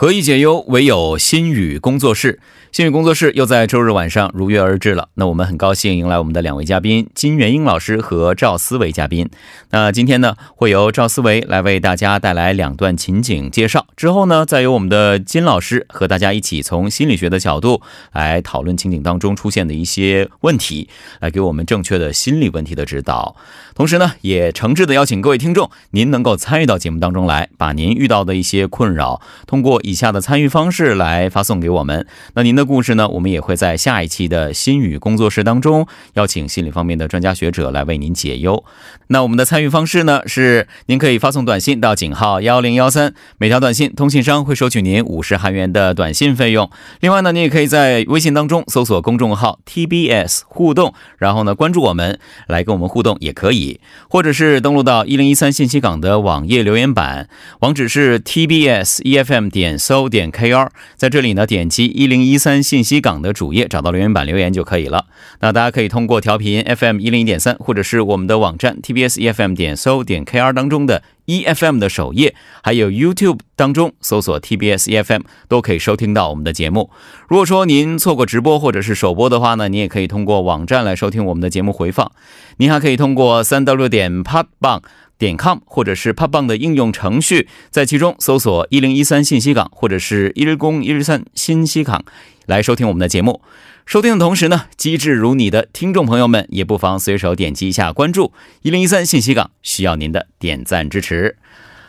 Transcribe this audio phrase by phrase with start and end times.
[0.00, 2.38] 何以解忧，唯有心语工作室。
[2.70, 5.08] 心语工作室又在周日晚上如约而至了。
[5.14, 9.28] 那我们很高兴迎来我们的两位嘉宾金元英老师和赵思维嘉宾。
[9.70, 17.80] 那今天呢，会由赵思维来为大家带来两段情景介绍，之后呢，再由我们的金老师和大家一起从心理学的角度
[18.12, 23.34] 来讨论情景当中出现的一些问题，来给我们正确的心理问题的指导。
[23.74, 29.80] 同时呢，也诚挚的邀请各位听众，您能够参与到节目当中来，把您遇到的一些困扰通过。
[29.88, 32.06] 以下的参与方式来发送给我们。
[32.34, 33.08] 那您的故事呢？
[33.08, 38.62] 我们也会在下一期的心语工作室当中邀请心理方面的专家学者来为您解忧。
[39.06, 40.20] 那我们的参与方式呢？
[40.26, 46.70] 是您可以发送短信到井号幺零幺三，每条短信通信商会收取您五十韩元的短信费用。
[47.00, 59.77] 另外呢，你也可以在微信当中搜索公众号 TBS 互动，然后呢关注我们，来跟我们互动也可以，或者是登录到一零一三信息港的网页留言板，网址是 TBS EFM 点。
[59.78, 65.06] 搜点 kr，在这里呢，点击一零一三信息港的主页，找到留言板留言就可以了。
[65.40, 76.90] 那大家可以通过调频 FM 一零一点三，或者是我们的网站 tbs efm 点搜点 kr 当中的 efm 的首页，还有 YouTube 当中搜索 tbs efm 都可以收听到我们的节目。
[77.28, 82.10] 如果说您错过直播或者是首播的话呢，您也可以通过网站来收听我们的节目回放。
[82.56, 84.48] 您还可以通过三 w 点 podbang。
[84.58, 84.86] 点 com 或者是 p o p b a n g
[85.18, 92.04] 点 com 或者是 pub 的应用程序，在其中搜索一零一三信息港或者是一日公一日三信息港
[92.46, 93.42] 来收听我们的节目。
[93.84, 101.36] 收听的同时呢，机智如你的听众朋友们也不妨随手点击一下关注一零一三信息港，需要您的点赞支持。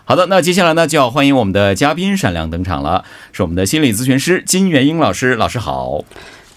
[0.05, 6.03] 好的，那接下来呢就要欢迎我们的嘉宾闪亮登场了，是我们的心理咨询师金元英老师，老师好。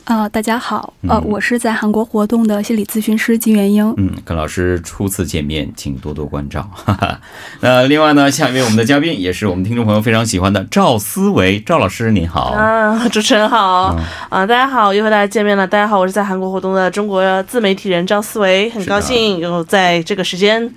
[0.04, 3.94] 呃，大家好，呃，我是在韩国活动的心理咨询师金元英。
[3.96, 6.68] 嗯，跟老师初次见面，请多多关照。
[6.72, 7.20] 哈哈。
[7.60, 12.50] 那另外呢，下一位我们的嘉宾也是我们听众朋友非常喜欢的赵思维，赵老师您好。
[12.50, 13.96] 啊，主持人好。
[14.28, 15.64] 啊，大家好，又和大家见面了。
[15.66, 20.68] 大家好，我是在韩国活动的中国自媒体人赵思维，很高兴又在这个时间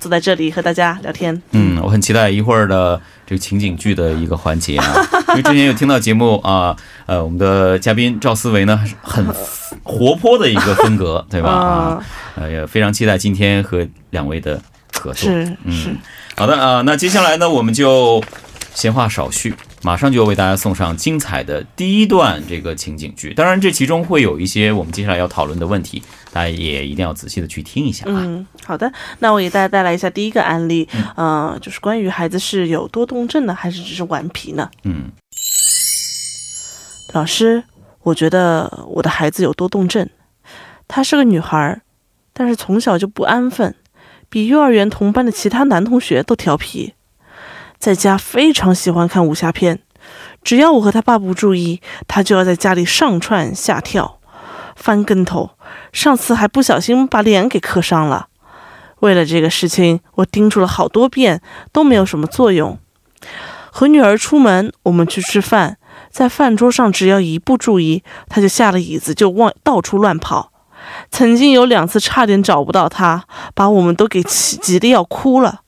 [0.00, 1.40] 坐在这里和大家聊天。
[1.52, 3.00] 嗯，我很期待一会儿的。
[3.26, 4.94] 这个情景剧的一个环节啊，
[5.30, 6.76] 因为之前有听到节目啊，
[7.06, 9.24] 呃，我们的嘉宾赵思维呢，很
[9.82, 11.50] 活泼的一个风格， 对吧？
[11.50, 12.04] 啊，
[12.36, 14.60] 呃，也非常期待今天和两位的
[14.92, 15.30] 合作。
[15.30, 15.96] 是，嗯，
[16.36, 18.22] 好的啊，那接下来呢，我们就
[18.74, 19.54] 闲话少叙。
[19.84, 26.02] 马上就要为大家送上精彩的第一段这个情景剧，当然这其中会有一些我们接下来要讨论的问题，
[26.32, 28.16] 大家也一定要仔细的去听一下啊。
[28.24, 34.70] 嗯，好的，那我给大家带来一下第一个案例，嗯，就是关于孩子是有多动症呢，还是只是顽皮呢？
[34.84, 35.10] 嗯，
[37.12, 37.62] 老师，
[38.04, 40.08] 我觉得我的孩子有多动症，
[40.88, 41.82] 她是个女孩，
[42.32, 43.74] 但是从小就不安分，
[44.30, 46.94] 比幼儿园同班的其他男同学都调皮。
[47.84, 49.78] 在家非常喜欢看武侠片，
[50.42, 54.20] 只要我和他爸不注意，他就要在家里上窜下跳、
[54.74, 55.50] 翻跟头。
[55.92, 58.28] 上次还不小心把脸给磕伤了。
[59.00, 62.78] 为了这个事情，我叮嘱了好多遍，都没有什么作用。
[63.70, 65.76] 和女儿出门，我们去吃饭，
[66.08, 70.52] 在饭桌上只要一不注意，他就下了椅子就往到处乱跑。
[71.10, 73.24] 曾经有两次差点找不到他，
[73.54, 75.63] 把我们都给气急得要哭了。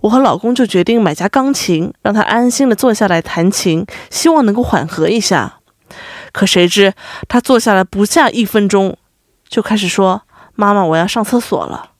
[0.00, 5.54] 我和老公就决定买架钢琴，让他安心的坐下来弹琴，希望能够缓和一下。
[6.32, 6.92] 可谁知
[7.26, 8.96] 他坐下来不下一分钟，
[9.48, 10.22] 就开始说
[10.54, 11.90] ：“妈妈，我要上厕所了。”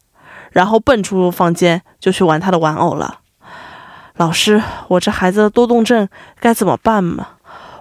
[0.52, 3.20] 然后蹦出房间就去玩他的玩偶了。
[4.16, 6.08] 老师，我这孩子的多动症
[6.40, 7.26] 该怎么办嘛？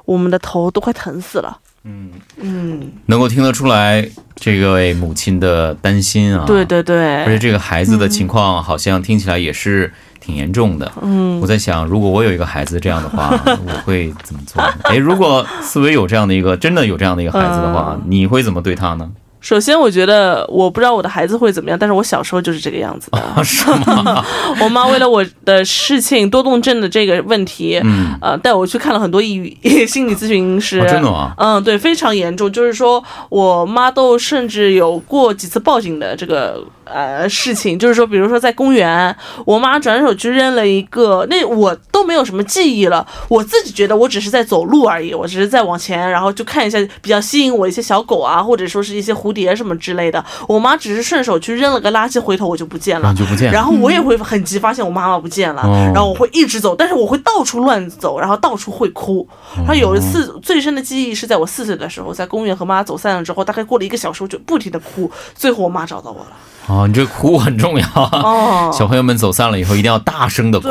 [0.06, 1.59] 我们的头都快疼死了。
[1.83, 6.45] 嗯嗯，能够听得出来这位母亲的担心啊。
[6.45, 9.94] 对对对，而且这个孩子的情况好像听起来也是。
[10.27, 13.29] 挺严重的，嗯，我在想，如果我有一个孩子这样的话，
[13.65, 14.62] 我会怎么做？
[14.83, 19.09] 哎，如果思维有这样的一个，真的有这样的一个孩子的话，你会怎么对他呢？
[19.39, 23.44] 首先，我觉得我不知道我的孩子会怎么样，但是我小时候就是这个样子的。
[23.44, 24.21] 是吗？
[24.59, 29.56] 我妈为了我的事情，多动症的这个问题，嗯，呃，带我去看了很多抑郁
[29.88, 30.81] 心理咨询师。
[30.81, 31.33] 真的吗？
[31.38, 32.51] 嗯，对，非常严重。
[32.51, 36.62] 就是说我妈都甚至有过几次报警的这个
[36.92, 37.78] 呃事情。
[37.78, 43.06] 就是说，比如说在公园，我妈转手去扔了一个，那我都没有什么记忆了。
[43.28, 50.24] 我自己觉得我只是在走路而已，我只是在往前，然后就看一下比较吸引我一些小狗啊，或者说是一些蝴蝶什么之类的。
[50.48, 53.51] 我妈只是顺手去扔了个垃圾，回头我就不见了，就不见。
[53.51, 55.63] 然后我也会很急，发现我妈妈不见了，
[55.94, 59.28] 然后我会一直走，但是我会到处乱走，然后到处会哭。
[59.57, 66.31] 然后有一次最深的记忆是在我四岁的时候，在公园和妈走散了之后，大概过了一个小时，我就不停的哭，最后我妈找到我了。
[66.67, 67.87] 哦，你这哭很重要。
[67.95, 70.67] 哦，小朋友们走散了以后，一定要大声的哭，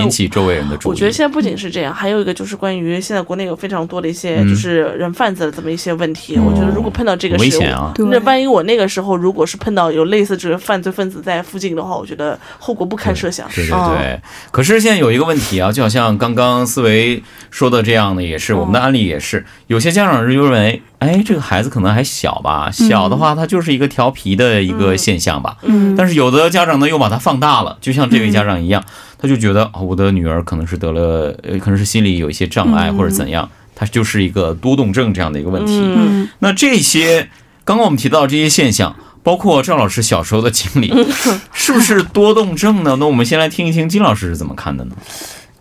[0.00, 0.90] 引起周围人的注意。
[0.90, 6.38] 我觉得现在不仅是这样，还有一个就是关于现在国内有非常多的一些就是人贩子的这么一些问题。
[6.38, 13.46] 我觉得如果碰到这个危险啊，那万一我那个时候如果是碰到有类似这个犯罪分子在附近的话，我觉得后果不堪设想。
[13.54, 14.20] 对对对。
[14.50, 20.80] 可是现在有一个问题啊，就好像刚刚思维说的这样的，也是我们的案例也是，有些家长认为。
[21.02, 25.56] 哎，这个孩子可能还小吧，小的话他就是一个调皮的一个现象吧。
[25.62, 28.82] 嗯，但是有的家长呢又把它放大了，就像这位家长一样，
[29.18, 35.80] 他就觉得我的女儿可能是得了，呃，可能是心理有一些障碍或者怎样，他就是一个多动症这样的一个问题。
[35.82, 37.28] 嗯，那这些
[37.64, 40.92] 刚刚我们提到这些现象，包括赵老师小时候的经历，
[41.52, 42.96] 是不是多动症呢？
[42.98, 44.96] 那我们先来听一听金老师是怎么看的呢？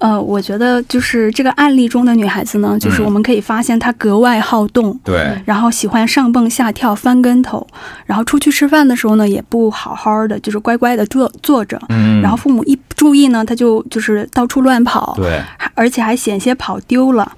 [0.02, 7.66] 呃，我觉得就是这个案例中的女孩子呢，就是我们可以发现她格外好动，对，然后喜欢上蹦下跳、翻跟头，
[8.06, 15.42] 然后出去吃饭的时候呢，也不好好的，就是乖乖的坐坐着，嗯，然后父母一注意呢，她就就是到处乱跑，对，
[15.76, 17.32] 而且还险些跑丢了，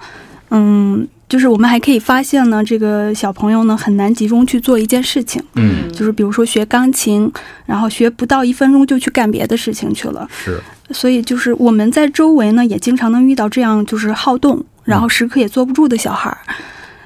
[0.49, 1.07] 嗯。
[1.29, 7.31] 就是我们还可以发现呢，这个小朋友呢很难集中去做一件事情，嗯，就是比如说学钢琴，
[7.65, 10.61] 然后学不到一分钟就去干别的事情去了，是。
[10.91, 16.37] 所以就是我们在周围呢也经常能遇到这样就是好动，然后时刻也坐不住的小孩儿，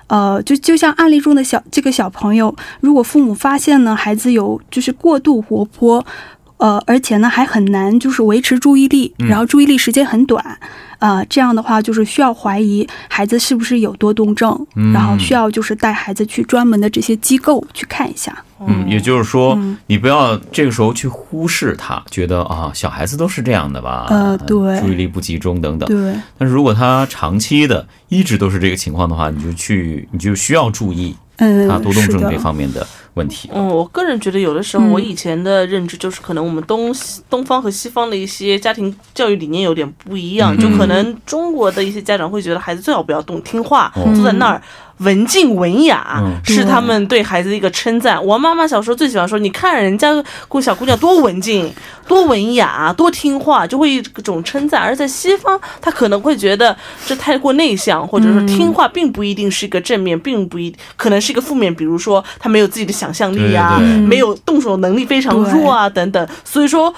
[0.07, 6.05] 呃，就就像案例中的小这个小朋友，如果父母发现呢孩子有就是过度活泼，
[6.57, 10.57] 呃，而且呢还很难就是维持注意力，然后注意力时间很短。
[10.99, 14.59] 啊，这样的话就是需要怀疑孩子是不是有多动症，
[14.91, 18.35] 然后需要就是带孩子去专门的这些机构去看一下。
[18.65, 19.55] 嗯，也就是说，
[19.85, 24.07] 你不要这个时候去忽视他，觉得啊，小孩子都是这样的吧？
[24.09, 25.87] 呃，对，注意力不集中等等。
[25.87, 26.15] 对。
[26.35, 32.87] 但是如果他长期的一直都是这个情况的话，你就去，你就需要注意，嗯，他多动症这方面的。
[33.17, 44.61] 问题，嗯，我个人觉得有的时候，我以前的认知就是，可能我们东西东方和西方的一些家庭教育理念有点不一样，就可能中国的一些家长会觉得孩子最好不要动，听话，坐在那儿。
[44.99, 48.23] 文静文雅是他们对孩子的一个称赞。
[48.23, 50.11] 我妈妈小时候最喜欢说：“你看人家
[50.47, 51.71] 姑小姑娘多文静、
[52.07, 61.73] 多文雅、多听话，就会一种称赞。”而在西方，他可能会觉得这太过内向，或者说听话并不一定是一个正面，并不一可能是一个负面。
[61.73, 66.27] 比如说他没有自己的想象力啊，没有动手能力非常弱啊等等。
[66.43, 66.93] 所以说。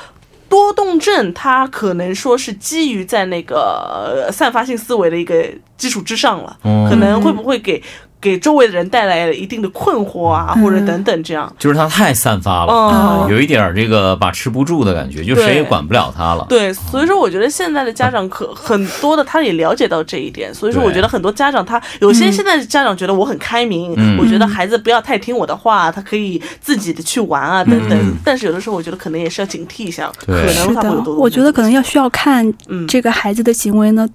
[0.49, 5.47] 多动症，它可能说是基于在那个散发性思维的一个
[5.77, 6.57] 基础之上了，
[6.89, 7.81] 可能会不会给？
[8.21, 16.45] 给周围的人带来了一定的困惑啊，或者等等，这样就是他太散发了，有一点这个把持不住的感觉，就谁也管不了他了。
[16.49, 20.53] 对，所以说我觉得现在的家长可很多的，他也了解到这一点。
[20.53, 27.97] 所以说，我觉得很多家长他有些现在的家长觉得我很开明，我觉得孩子不要太听我的话，他可以自己的去玩啊等等。
[28.25, 31.15] 但是有的时候，我觉得可能也是要警惕一下，可能他会有多。
[31.15, 32.53] 我觉得可能要需要看
[32.85, 34.05] 这个孩子的行为呢，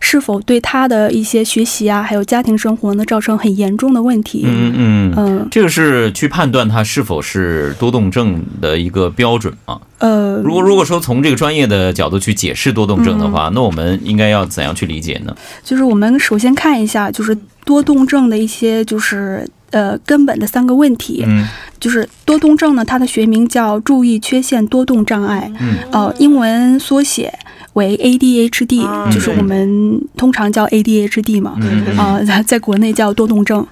[0.00, 3.53] 是否对他的一些学习啊，还有家庭生活呢造成很。
[3.54, 9.80] 严重的问题，嗯嗯嗯，这个是去判断他是否是多动症的一个标准吗？
[9.98, 15.34] 呃，如果如果说从这个专业的角度去解释多动症的话，那我们应该要怎样去理解呢？
[15.62, 21.46] 就是我们首先看一下，就是多动症的一些就是呃根本的三个问题，嗯，
[21.80, 27.32] 就是多动症呢，它的学名叫注意缺陷多动障碍，嗯，呃，英文缩写。
[27.74, 31.58] 为 ADHD，就是我们通常叫 ADHD 嘛，
[31.96, 33.64] 啊，在国内叫多动症。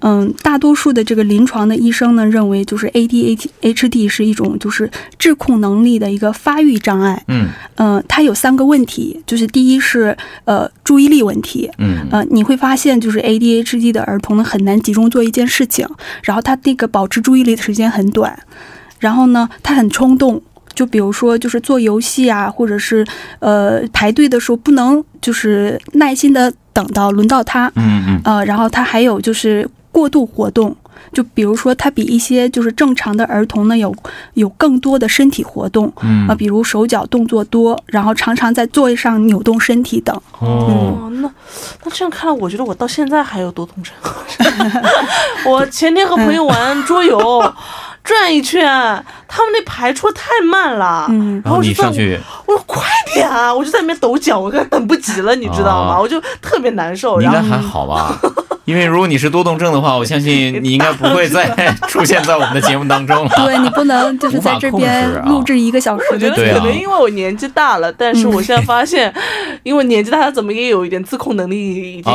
[0.00, 7.22] 嗯，大多数的这个临床的医生呢，认为就是 ADHD 是一种就是智控能力的一个发育障碍。
[7.28, 11.70] 嗯，嗯，它有三个问题，就是第一是呃注意力问题。
[11.76, 15.86] 嗯，呃，你会发现就是 ADHD 的儿童呢很难集中做一件事情，
[16.22, 18.38] 然后他那个保持注意力的时间很短，
[18.98, 20.42] 然后呢他很冲动。
[20.74, 23.06] 就比如说，就是做游戏啊，或者是
[23.40, 30.74] 呃排队的时候，不能就是耐心的等到轮到他，嗯嗯，呃，然后他还有就是过度活动，
[31.12, 33.94] 就比如说他比一些就是正常的儿童呢有
[34.34, 40.18] 有更多的身体活动，嗯啊，比如手脚动作多，然后常常在座位上扭动身体等。
[40.38, 41.30] 哦，那
[41.84, 43.92] 那这样看来，我觉得我到现在还有多动症。
[45.44, 47.54] 我前天和朋友玩桌游。
[48.02, 48.64] 转一圈，
[49.28, 51.06] 他们那排出太慢了。
[51.10, 52.82] 嗯然后我就说你上去，我说快
[53.14, 53.52] 点啊！
[53.54, 55.96] 我就在那边抖脚，我快等不及了，你知道吗？
[55.96, 57.20] 哦我就特别难受。
[57.20, 58.18] 应然后该还好吧？
[58.70, 61.44] 因为如果你是多动症的话，我相信 你应该不会再
[61.88, 63.30] 出现在我们的节目当中了。
[63.44, 69.12] 对你不能就是在这边录制一个小时我觉得的对啊可能因为我年纪大了，但是我现在发现，
[69.64, 72.12] 因为年纪大，他怎么也有一点自控能力已经、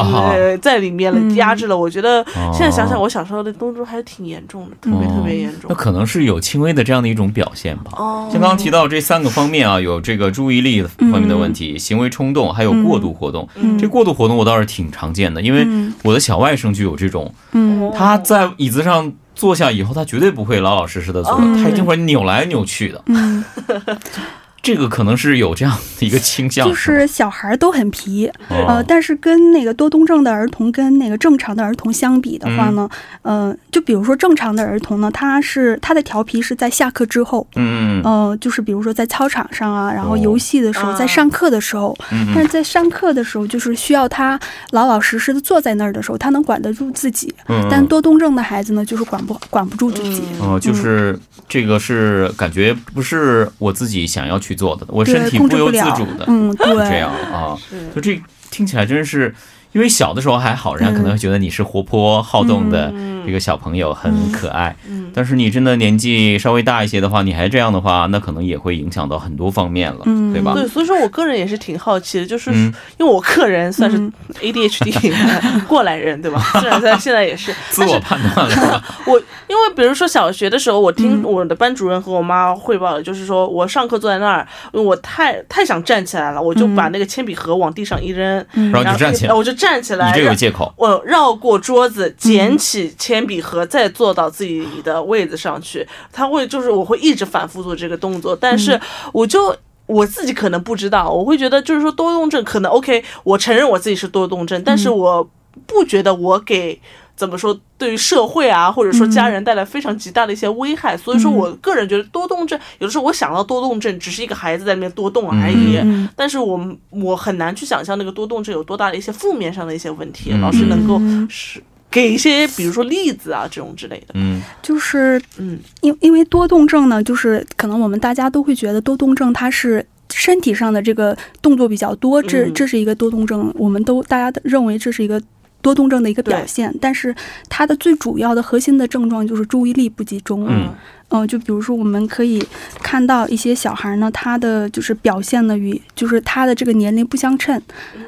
[0.61, 1.77] 在里面了，嗯压制了。
[1.77, 5.75] 我觉得哦现在想想，我小时候的动症还是挺严重的，特别哦特别严重那。
[5.75, 7.91] 可能是有轻微的这样的一种表现吧。
[7.97, 10.81] 哦像刚刚提到这三个方面啊，有这个注意力
[11.11, 13.47] 方面的问题、行为冲动，还有过度活动。
[13.55, 17.89] 嗯这过度活动我倒是挺常见的，因为嗯我的小外甥就有这种，嗯。
[17.95, 23.01] 他在椅子上坐下以后，他绝对不会老老实实的坐，哦他一定会扭来扭去的。
[23.05, 23.43] 嗯，
[24.65, 32.89] 这个可能是有这样的一个倾向，就是小孩儿都很皮，吗呃，但是跟那个多动症的儿童跟那个正常的儿童相比的话呢，
[33.21, 33.49] 嗯。
[33.49, 38.01] 呃，就比如说正常的儿童呢，他是他的调皮是在下课之后，嗯。
[38.01, 40.17] 嗯呃，就是比如说在操场上啊，然后哦。
[40.17, 40.97] 游戏的时候，啊。
[40.97, 41.95] 在上课的时候，
[42.33, 44.39] 但是在上课的时候，就是需要他
[44.71, 47.31] 老老实实的坐在那儿的时候，他能管得住自己。
[47.47, 50.23] 嗯，但多动症的孩子呢，就是管不管不住自己。
[50.39, 57.57] 哦，就是这个是感觉不是我自己想要去做的，我身体不由自主的，嗯， 对，这样啊，
[57.93, 58.19] 就这
[58.49, 59.33] 听起来真是，
[59.73, 62.93] 因为小的时候还好，人家可能会觉得你是活泼好动的
[63.25, 64.75] 这个小朋友，很可爱。
[64.89, 65.11] 嗯。
[65.13, 70.53] 但是你真的年纪稍微大一些的话，你还这样的话，那可能也会影响到很多方面了，嗯对吧？
[70.53, 74.11] 对，所以说我个人也是挺好奇的，就是嗯因为我个人算是嗯
[74.41, 75.13] ADHD
[75.67, 76.39] 过来人，对吧？
[76.59, 78.83] 虽然在现在也是， 自我判断了？
[79.07, 90.73] 我因为比如说小学的时候，我听嗯我的班主任和我妈汇报的，就是说我上课坐在那儿，我太太想站起来了，我就把那个铅笔盒往地上一扔，嗯然后就站起来我就站起来，你这有借口。
[90.77, 95.87] 我绕过桌子，捡起铅笔盒，再坐到自己的位子上去。
[96.11, 98.79] 他会就是我会一直反复做这个动作，但是
[99.13, 99.55] 我就。
[99.85, 105.29] 我自己可能不知道，我会觉得就是说多动症可能 OK，我承认我自己是多动症，但是我
[105.67, 106.79] 不觉得我给
[107.15, 121.25] 怎么说对于社会啊或者说家人带来非常极大的一些危害，所以说我个人觉得多动症有的时候我想到多动症只是一个孩子在那边多动而已，嗯但是我我很难去想象那个多动症有多大的一些负面上的一些问题，嗯老师能够嗯。
[121.29, 121.63] 是
[121.95, 135.21] 给一些比如说例子啊这种之类的，嗯就是嗯因因为多动症呢，就是可能我们大家都会觉得多动症它是身体上的这个动作比较多，这嗯这是一个多动症，我们都大家都认为这是一个。
[135.61, 137.15] 多动症的一个表现，但是
[137.49, 140.45] 它的最主要的核心的症状就是注意力不集中。
[140.47, 140.69] 嗯
[141.09, 142.45] 嗯、就比如说我们可以
[142.81, 147.61] 看到一些小孩呢，他的就是表现呢与就是他的这个年龄不相称，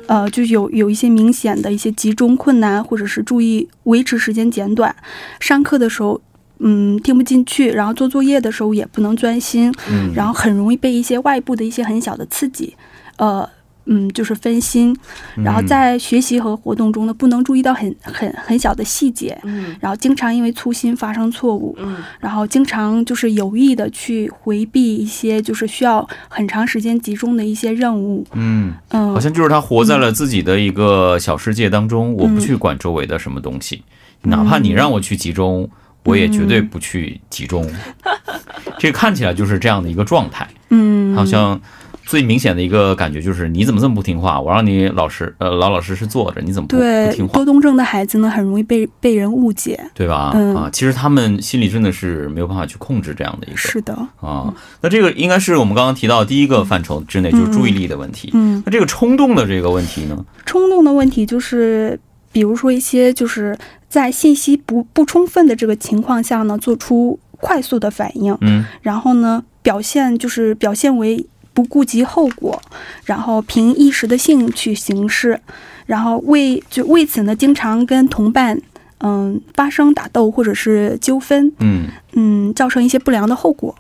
[0.07, 4.95] 呃，就有有一些明显的一些集中困难，或者是注意维持时间简短，
[5.39, 6.21] 上课的时候。
[6.59, 12.75] 嗯，听不进去，然后做作业的时候也不能专心，嗯，然后很容易被一些外部的一些很小的刺激，
[13.17, 13.47] 呃，
[13.87, 14.95] 嗯，就是分心，
[15.35, 33.83] 然后嗯在学习和活动中呢，不能注意到很很很小的细节，嗯然后经常因为粗心发生错误，嗯然后经常就是有意的去回避一些就是需要很长时间集中的一些任务，嗯，嗯，好像就是他活在了自己的一个小世界当中，我不嗯去管周围的什么东西，
[34.23, 35.69] 哪怕你让我去集中，
[36.03, 37.69] 我也绝对不去集中。
[38.79, 41.59] 这看起来就是这样的一个状态，嗯，好像
[42.07, 44.39] 最明显的一个感觉就是你怎么这么不听话？
[44.39, 46.77] 我让你老实呃老老实实坐着，你怎么不
[47.13, 47.45] 听话多？
[47.45, 50.31] 动症的孩子呢，很容易被被人误解，对吧？
[50.33, 54.53] 嗯啊，其实他们心里真的是没有办法去控制这样的一个是的，啊。
[54.81, 58.31] 那这个应该是我们刚刚提到第一个范畴之内，就是注意力的问题。
[58.33, 60.25] 嗯，那这个冲动的这个问题呢？
[60.45, 61.99] 冲动的问题就是，
[62.31, 63.57] 比如说一些就是
[63.89, 71.25] 在信息不不充分的这个情况下呢，做出快速的反应，嗯然后呢，表现就是表现为
[71.57, 72.61] 不顾及后果，
[73.05, 75.41] 然后凭一时的兴趣行事，
[75.87, 78.61] 然后为就为此呢，经常跟同伴
[78.99, 83.73] 嗯发生打斗或者是纠纷，嗯嗯，造成一些不良的后果。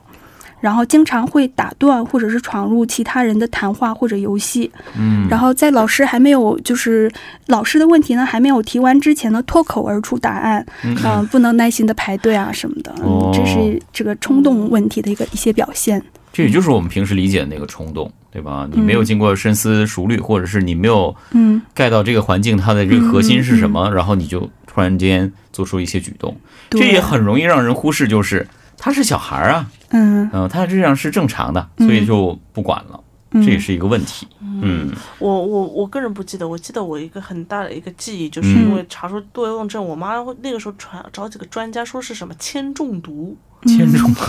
[0.59, 7.09] 然后经常会打断或者是闯入其他人的谈话或者游戏，嗯，然后在老师还没有就是
[7.45, 16.01] 老师的问题呢还没有提完之前呢，脱口而出答案，嗯嗯、不能耐心的排队啊什么的，哦嗯，这是这个冲动问题的一个一些表现。
[16.37, 18.69] 这也就是我们平时理解的那个冲动，对吧？
[18.71, 26.37] 你没有经过深思熟虑，或者是你没有嗯，盖到这个环境它的这个核心是什么，然后你就突然间做出一些举动，
[26.69, 30.29] 这也很容易让人忽视，就是他是小孩儿啊，嗯。
[30.31, 34.27] 嗯、他这样是正常的，嗯所以就不管了，嗯，这也是一个问题。
[34.61, 38.61] 嗯我我我个人不记得，我记得我一个很大的一个记忆，就是嗯。
[38.61, 40.13] 因为查出多动症，我妈
[40.43, 43.35] 那个时候传找几个专家说是什么铅中毒，
[43.65, 44.21] 铅中毒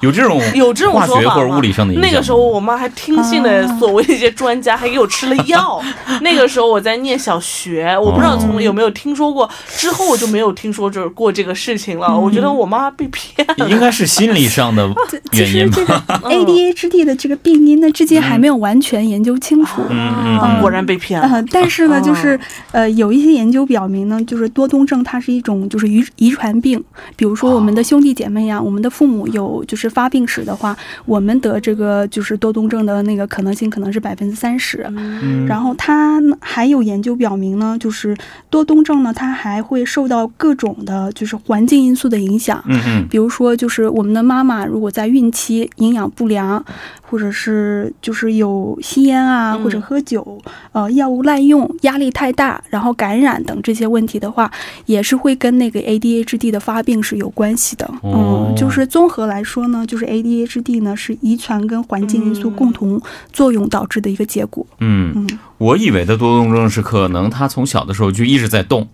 [0.00, 2.10] 有这种有这种化说法吗学或者物理上的影响。
[2.10, 5.80] 那个时候我妈还听信了所谓的一些专家，还给我吃了药。
[6.22, 12.18] 那个时候我在念小学，我不知道从有没有听说过，之后我就没有听说这过这个事情了。
[12.18, 13.68] 我觉得我妈被骗了。
[13.68, 14.88] 应该是心理上的
[15.32, 16.20] 其原因实这个吧。
[16.30, 19.82] ADHD 的这个病因呢，至今还没有完全研究清楚。
[19.88, 21.28] 嗯嗯嗯果然被骗了。
[21.28, 22.38] 呃，但是呢，哦就是
[22.72, 26.82] 呃，有一些研究表明呢，就是多动症它是一种就是遗遗传病。
[27.16, 30.76] 比如说我们的兄弟姐妹呀、我们的父母有就是发病史的话，
[31.06, 34.86] 我们得这个就是多动症的那个可能性可能是百分之三十。
[34.96, 38.16] 嗯然后它还有研究表明呢，就是
[38.50, 42.62] 多动症呢，它还会受到各种的就是环境因素的影响。
[42.66, 46.64] 嗯嗯比如说，就是我们的妈妈如果在孕期营养不良，
[47.02, 50.38] 或者是就是有吸烟啊，嗯或者喝酒，
[50.72, 54.50] 呃，药物滥用、压力太大，然后感染等这些问题的话，
[54.86, 57.84] 也是会跟那个 ADHD 的发病是有关系的。
[58.02, 63.00] 哦嗯，就是综合来说呢，就是 ADHD 呢是遗传跟环境因素共同
[63.32, 64.66] 作用导致的一个结果。
[64.80, 68.88] 嗯，嗯我以为的多动症是可能他从小的时候就一直在动，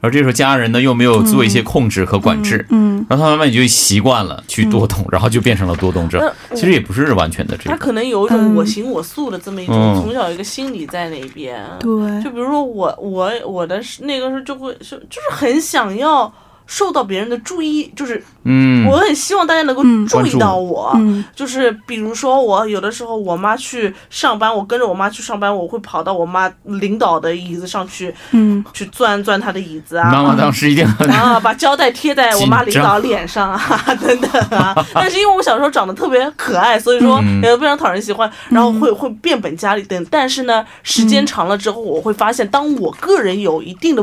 [0.00, 6.20] 而这时候家人呢又没有做一些控制和管制，嗯然后他慢慢也就习惯了去多动，然后就变成了多动症。
[6.54, 7.70] 其实也不是完全的这个。
[7.70, 11.60] 他可能有一种我行我素的这么一种，嗯从小有一个心理在那边。
[11.80, 11.90] 对
[12.22, 16.32] 就比如说我我我的是那个时候就会就就是很想要
[16.66, 20.92] 受到别人的注意，就是嗯，我很希望大家能够嗯注意到我。
[20.96, 30.10] 嗯就是比如说我有的时候我妈去上班，我跟着我妈去上班，我会跑到我妈领导的椅子上去嗯去钻钻她的椅子啊。
[30.10, 33.60] 妈妈当时一定很啊，把胶带贴在我妈领导脸上啊，
[34.00, 34.74] 等等啊。
[34.94, 40.06] 但是因为我小时候长得特别可爱，所以说嗯也非常讨人喜欢，然后会会变本加厉等。
[40.10, 44.02] 但是呢，时间长了之后，我会发现，当我个人有一定的。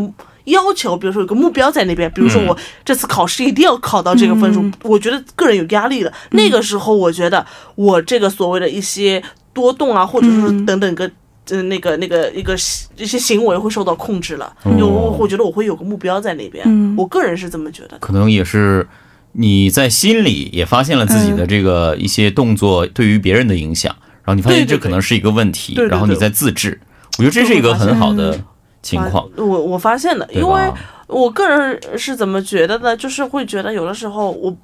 [0.49, 6.13] 要求，比如说有个目标在那边，比如说嗯我这次考试一定要考到这个分数，嗯我觉得个人有压力了。
[6.31, 11.09] 那个时候，我觉得我这个所谓的一些多动啊，或者是嗯等等个。
[11.51, 12.53] 呃，那个、那个、一个
[12.95, 17.97] 一些行为会受到控制了，哦因为我我觉得我会有个目标在那边，嗯我个人是这么觉得。
[17.97, 18.87] 可能也是
[19.31, 23.91] 你在心里也发现了自己的这个一些动作对于别人的影响，
[24.23, 26.79] 然后你发现这可能是一个问题，对对对然后你在自制。
[27.17, 28.39] 我觉得这是一个很好的
[28.81, 29.29] 情况。
[29.35, 30.71] 我我发现的，因为
[31.07, 32.95] 我个人是怎么觉得呢？
[32.95, 34.55] 就是会觉得有的时候我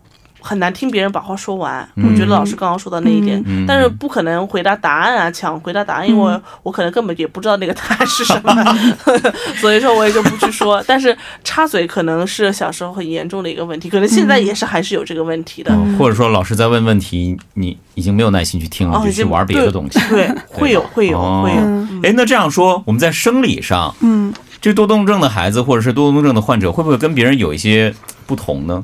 [0.46, 1.88] 很难听别人把话说完。
[1.96, 8.54] 嗯我觉得老师刚刚说的那一点，嗯但是不可能回答答案啊，抢回答答案，因为我我可能根本也不知道那个答案是什么，
[9.60, 10.84] 所以说我也就不去说。
[10.88, 15.74] 但是插嘴可能是小时候很严重的一个问题，可能现在也是还是有这个问题的。
[15.74, 20.00] 嗯或者说老师在问问题，你已经没有耐心去听了，就去玩别的东西。
[20.10, 21.62] 对，会有会有哦会有。
[21.62, 24.34] 嗯哎，那这样说，我们在生理上，嗯。
[24.62, 27.94] 这多动症的孩子或者是多动症的患者，会不会跟别人有一些
[28.26, 28.84] 不同呢？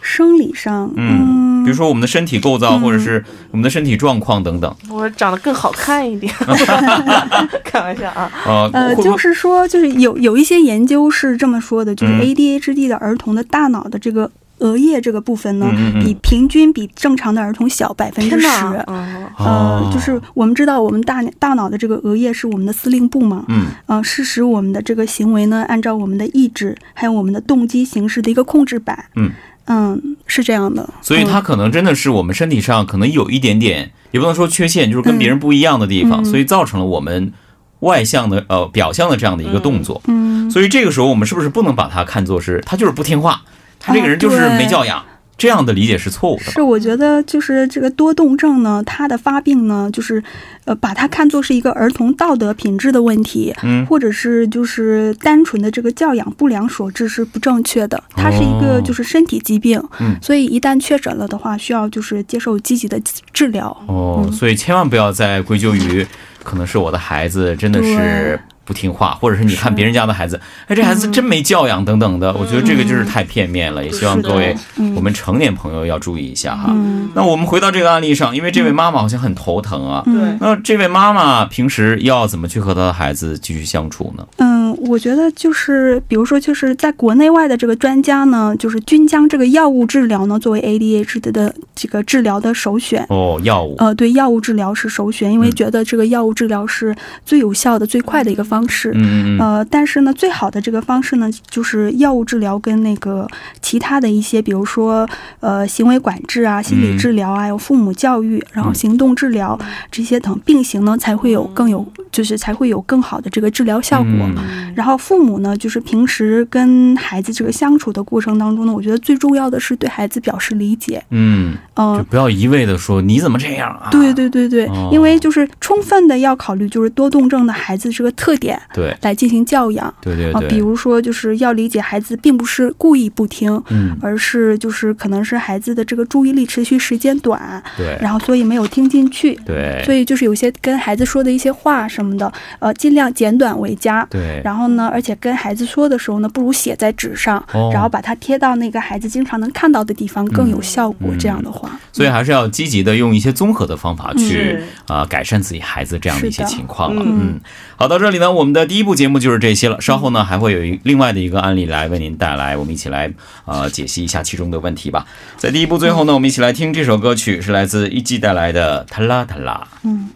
[0.00, 4.74] 生理上，嗯，嗯，比如说我们的身体构造，嗯或者是我们的身体状况等等。
[4.88, 6.32] 我长得更好看一点，
[7.64, 8.30] 开玩笑啊。
[8.72, 15.70] 呃，就是说，就是有有一些研究是这么说的，就是嗯 ADHD 的儿童的大脑的这个额叶这个部分呢，
[16.02, 18.48] 比平均比正常的儿童小百分之十。
[18.86, 29.04] 嗯，呃哦，就是我们知道，我们大大脑的这个额叶是我们的司令部嘛，嗯呃，是使我们的这个行为呢，按照我们的意志还有我们的动机行事的一个控制板。
[29.16, 29.30] 嗯
[29.72, 30.88] 嗯，是这样的。
[31.00, 37.32] 所以它可能真的是我们身体上可能有一点点，也不能说缺陷，就是跟别人不一样的地方，嗯所以造成了我们
[37.78, 40.02] 外向的呃表象的这样的一个动作。
[40.08, 43.42] 嗯，所以这个时候我们是不是不能把它看作是他就是不听话，
[43.78, 45.04] 他这个人就是没教养，
[45.40, 46.44] 这样的理解是错误的？
[46.52, 50.22] 是，我觉得就是这个多动症呢，它的发病呢，就是
[50.66, 53.86] 呃，把它看作是一个儿童道德品质的问题，嗯。
[53.86, 60.14] 或者是就是单纯的这个教养不良所致是不正确的，它是一个哦就是身体疾病，嗯。
[60.20, 63.00] 所以一旦确诊了的话，需要就是接受积极的
[63.32, 63.74] 治疗。
[63.86, 64.32] 哦，嗯。
[64.32, 66.06] 所以千万不要再归咎于
[66.44, 68.38] 可能是我的孩子真的是
[68.70, 72.32] 不听话，或者是你看别人家的孩子，哎，这孩子真没教养等等的。
[72.34, 76.66] 我觉得这个就是太片面了，也希望各位嗯我们成年朋友要注意一下哈。
[76.68, 80.02] 嗯那我们回到这个案例上，因为这位妈妈好像很头疼啊。
[80.04, 84.24] 对那这位妈妈平时要怎么去和她的孩子继续相处呢？
[84.36, 93.04] 嗯，我觉得就是，比如说，就是在国内外的这个专家呢，就是均将这个药物治疗呢作为 ADHD 的这个治疗的首选。
[93.10, 93.76] 哦，药物。
[93.78, 98.90] 呃，对，药物治疗是首选，因为嗯觉得这个药物治疗是最有效的、最快的一个方式。
[98.94, 99.38] 嗯嗯嗯。
[99.38, 103.28] 呃，但是呢，最好的这个方式呢，就是药物治疗跟那个
[103.60, 105.08] 其他的一些，比如说
[105.40, 109.58] 呃行为管制啊、心理嗯治疗啊，还有父母教育，然后嗯行动治疗
[109.90, 114.10] 这些等并行呢，才会有更有就是才会有更好的这个治疗效果。
[114.12, 121.02] 嗯然后父母呢，就是平时跟孩子这个相处的过程当中呢，我觉得最重要的是对孩子表示理解。
[121.10, 123.88] 嗯，嗯、就不要一味的说你怎么这样啊？
[123.90, 124.90] 对对对对，哦。
[124.92, 128.96] 因为就是充分的要考虑就是多动症的孩子这个特点对。
[129.02, 129.86] 来进行教养。
[129.86, 130.32] 啊、对对。
[130.32, 137.96] 对，比如说就是要理解孩子并不是故意不听，嗯，而是就是可能是孩子的这个注意力持续时间短，对。
[138.00, 139.34] 然后所以没有听进去。
[139.44, 144.06] 对，所以就是有些跟孩子说的一些话什么的，呃，尽量简短为佳。
[144.10, 151.10] 对，然后呢，而且跟孩子说的时候呢，不如写在纸上，哦然后把它贴到那个孩子经常能看到的地方，更有效果。
[151.12, 157.02] 嗯这样的话，所以还是要积极的用一些综合的方法去是啊、改善自己孩子这样的一些情况了。
[157.04, 157.40] 嗯嗯，
[157.76, 159.80] 好，到这里呢，我们的第一部节目就是这些了。
[159.80, 163.12] 稍后呢，还会有一另外的一个案例来为您带来，我们一起来
[163.44, 165.04] 呃解析一下其中的问题吧。
[165.36, 169.54] 在第一部最后呢，我们一起来听这首歌曲，是来自一季带来的《塔拉塔拉》。
[169.82, 170.08] 嗯。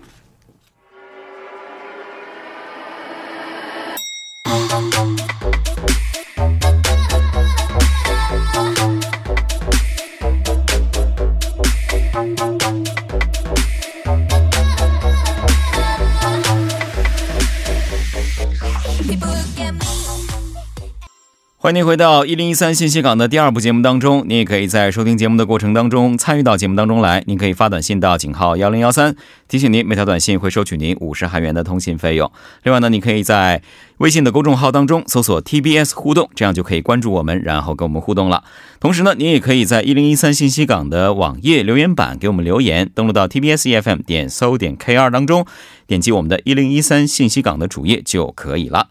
[21.64, 27.24] 欢迎您回到一零一三信息港的第二部节目当中，您也可以在收听节目的过程当中参与到节目当中来。
[27.27, 29.16] 您可以发短信到井号幺零幺三，
[29.48, 32.31] 提醒您每条短信会收取您五十韩元的通信费用。
[32.64, 33.62] 另外呢，你可以在
[33.96, 38.44] 微信的公众号当中搜索 TBS 互动，这样就可以关注我们，然后跟我们互动了。
[38.79, 45.46] 同时呢，您也可以在一零一三信息港的网页留言板给我们留言，登录到 TBS EFM 点搜点 KR 当中，
[45.87, 48.88] 点击我们的一零一三信息港的主页就可以了。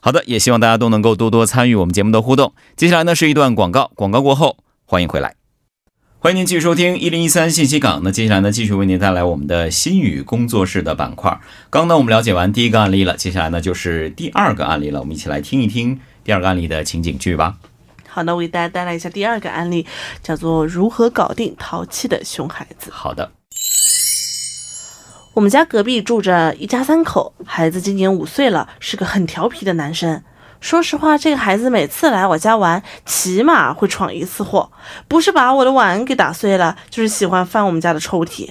[0.00, 2.52] 好的，也希望大家都能够多多参与我们节目的互动。
[2.76, 5.34] 接下来呢是一段广告，广告过后欢迎回来。
[6.18, 8.00] 欢迎您继续收听一零一三信息港。
[8.02, 11.38] 那接下来呢，继续为您带来我们的心语工作室的板块。
[11.70, 14.98] 刚呢，我们了解完第一个案例了，接下来呢就是第二个案例了。
[14.98, 17.56] 我们一起来听一听第二个案例的情景剧吧。
[18.08, 19.86] 好，那我给大家带来一下第二个案例，
[20.22, 22.90] 叫做如何搞定淘气的熊孩子。
[22.90, 23.30] 好的，
[25.36, 30.22] 我们家隔壁住着一家三口，孩子今年五岁了，是个很调皮的男生。
[30.62, 34.72] 说实话，这个孩子每次来我家玩，起码会闯一次祸，
[35.06, 38.48] 不是把我的碗给打碎了，就是喜欢翻我们家的抽屉。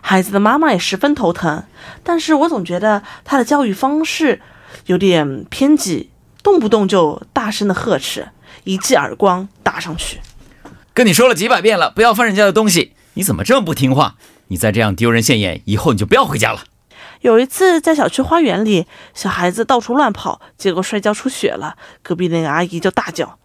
[0.00, 1.64] 孩子的妈妈也十分头疼，
[2.04, 4.40] 但是我总觉得他的教育方式
[4.86, 6.10] 有点偏激，
[6.44, 8.28] 动不动就大声的呵斥，
[8.62, 10.20] 一记耳光打上去。
[10.94, 14.14] 跟你说了几百遍了，不要翻人家的东西，你怎么这么不听话？
[14.46, 16.62] 你再这样丢人现眼，以后你就不要回家了。
[17.20, 21.74] 有一次在小区花园里，小孩子到处乱跑，结果摔跤出血了。
[22.04, 23.40] 隔壁那个阿姨就大叫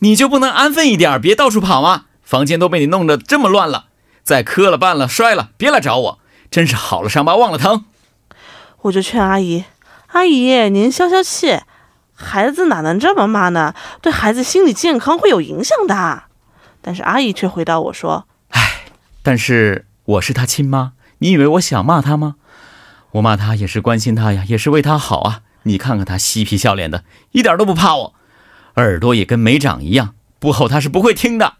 [0.00, 2.04] 你就不能安分一点，别到处跑吗？
[2.22, 3.86] 房间都被你弄得这么乱了，
[4.22, 6.18] 再磕了绊了摔了，别来找我，
[6.50, 7.86] 真是好了伤疤忘了疼。
[8.82, 9.64] ：“我就劝阿姨，
[10.08, 11.60] 阿姨您消消气，
[12.12, 13.74] 孩子哪能这么骂呢？
[14.02, 16.24] 对孩子心理健康会有影响的。”
[16.82, 18.28] 但是阿姨却回答我说
[19.28, 22.36] 但是我是他亲妈，你以为我想骂他吗？
[23.10, 25.42] 我骂他也是关心他呀，也是为他好啊。
[25.64, 28.14] 你看看他嬉皮笑脸的，一点都不怕我，
[28.76, 31.56] 耳朵也跟没长一样，不吼他是不会听的。：“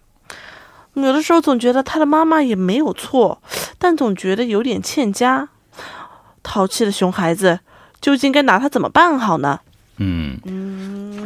[0.97, 3.43] 有的时候总觉得他的妈妈也没有错，
[3.77, 5.51] 但总觉得有点欠佳。
[6.43, 7.61] 淘气的熊孩子，
[8.01, 9.61] 究竟该拿他怎么办好呢？”
[9.99, 10.39] 嗯，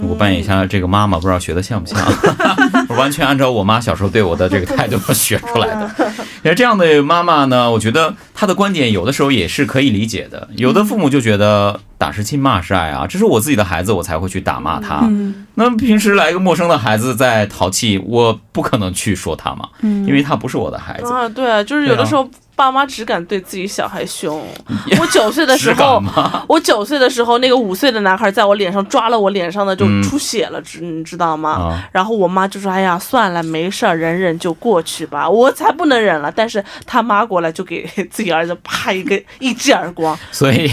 [0.08, 1.98] 我扮演一下这个妈妈，不知道学的像不像？
[2.88, 5.90] 我完全按照我妈小时候对我的这个态度学出来的。
[6.42, 10.48] 因为这样的妈妈呢，我觉得她的观点有的时候也是可以理解的。
[10.56, 15.00] 有的父母就觉得打是亲，骂是爱啊，这是我自己的孩子，我才会去打骂他。
[15.02, 21.12] 嗯那平时来一个陌生的孩子在淘气，我不可能去说他嘛，嗯，因为他不是我的孩子。
[21.12, 24.42] 啊，对啊，就是有的时候爸妈只敢对自己小孩凶。
[24.98, 26.02] 我九岁的时候？
[26.48, 31.50] 我九岁的时候，那个五岁的男孩在我脸上抓了我脸上的就嗯出血了，知、你知道吗？
[31.50, 40.70] 啊，然后我妈就说：“哎呀，算了，没事儿，忍忍就过去吧。”我才不能忍了，但是他妈过来就给自己儿子啪一个 一记耳光，所以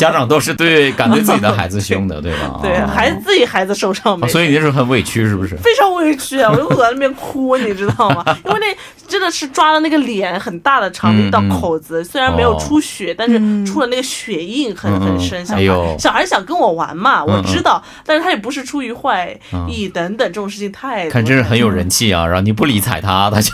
[0.00, 2.58] 家长都是对敢对自己的孩子凶的，对吧？
[2.62, 4.28] 对，啊孩子自己孩子受伤没啊。
[4.30, 5.56] 所以你那时候很委屈，是不是？
[5.56, 6.50] 非常委屈啊！
[6.52, 8.24] 我就躲在那边哭， 你知道吗？
[8.44, 8.66] 因为那
[9.08, 15.44] 真的是抓了那个脸很大的长的一道口子，虽然没有出血，但是出了那个血印很嗯很深。
[15.44, 19.36] 小孩、哎呦小孩想跟我玩嘛，我嗯知道，但是他也不是出于坏
[19.68, 22.24] 意等等，这种事情太多看真是很有人气啊！
[22.26, 23.52] 然后你不理睬他， 他就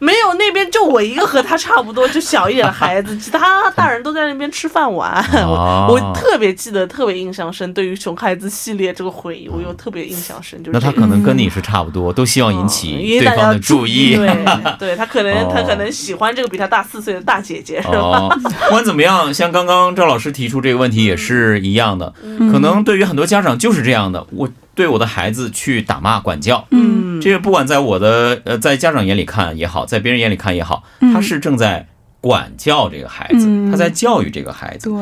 [0.00, 5.24] 没有那边就我一个和他差不多，就小一点的孩子，其他大人都在那边吃饭玩。
[5.46, 7.72] 我特别记得，特别印象深。
[7.72, 14.16] 对于熊孩子系列这个回忆，我又特别印象深，就是那他可能跟你是差不多，都希望引起对方的注意。
[14.16, 14.28] 对，
[14.78, 15.52] 对他可能、哦。
[15.52, 17.94] 他可能喜欢这个比他大四岁的大姐姐，是吧？
[17.94, 22.50] 哦，不管怎么样，像刚刚赵老师提出这个问题也是一样的，嗯。
[22.50, 27.20] 可能对于很多家长就是这样的，我对我的孩子去打骂管教，嗯。
[27.20, 31.12] 这个不管在我的呃在家长眼里看也好，在别人眼里看也好，嗯。
[31.12, 31.86] 他是正在
[32.22, 33.70] 管教这个孩子，嗯。
[33.70, 34.88] 他在教育这个孩子。
[34.88, 34.96] 对，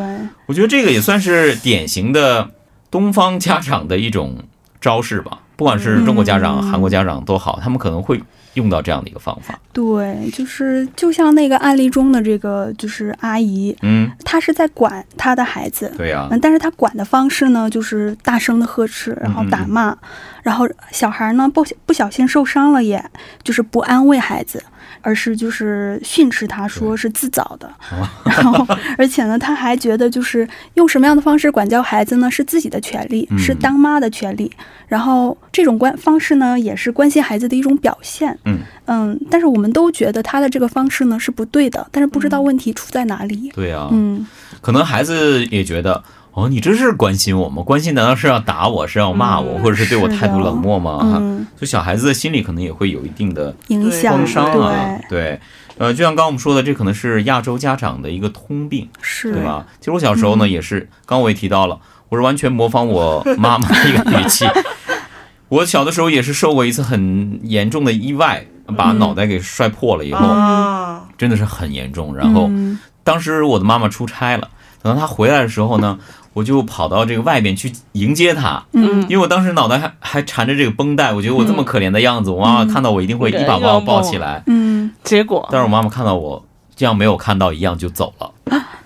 [0.47, 2.51] 我觉得这个也算是典型的
[2.91, 4.37] 东方家长的一种
[4.81, 8.21] 招式吧，不管是中国家长、嗯韩国家长都好，他们可能会
[8.55, 9.57] 用到这样的一个方法。
[9.73, 19.97] 对，就是就像那个案例中的这个就是阿姨，嗯，她是在管她的孩子，对呀、嗯，但是她管的方式呢，就是大声的呵斥，然后打骂，
[20.43, 23.05] 然后小孩呢不不小心受伤了，也
[23.45, 24.63] 就是不安慰孩子，
[25.03, 27.71] 而是就是训斥他，说是自找的。
[28.25, 28.67] 然后，
[28.99, 34.51] 而且呢，他还觉得就是用什么样的方式管教孩子呢，是自己的权利，嗯是当妈的权利。
[34.87, 38.37] 然后这种关方式呢，也是关心孩子的一种表现。
[38.45, 43.51] 嗯嗯，但是我们都觉得他的这个方式呢是不对的，但是不知道问题出在哪里。
[43.55, 44.27] 对啊、嗯
[44.61, 46.03] 可能孩子也觉得。
[46.33, 47.62] 哦，你这是关心我吗？
[47.62, 50.99] 关心难道是要打我，是要骂我，嗯或者是对我态度冷漠吗？
[50.99, 55.40] 哈嗯，所以小孩子的心里可能也会有一定的影响创伤啊对，，对，
[55.79, 59.66] 呃，就像刚刚我们说的，这可能是亚洲家长的一个通病，是对吧？
[59.81, 64.47] 其实我小时候呢，嗯也是，刚刚我也提到了，我是完全模仿我妈妈的一个语气。
[65.49, 72.14] 我小的时候也是受过一次很严重的意外，把脑袋给摔破了以后，啊，真的是很严重。
[72.14, 74.49] 然后嗯当时我的妈妈出差了，
[74.81, 75.99] 等到她回来的时候呢，
[76.33, 79.03] 我就跑到这个外边去迎接他，嗯。
[79.03, 84.43] 因为我当时脑袋还还缠着这个绷带，我觉得我这么可怜的样子，我妈妈看到我一定会一把把我抱起来。
[84.47, 84.90] 嗯。
[85.03, 85.49] 结果？
[85.51, 86.45] 但是我妈妈看到我
[86.77, 88.31] 这样没有看到一样就走了。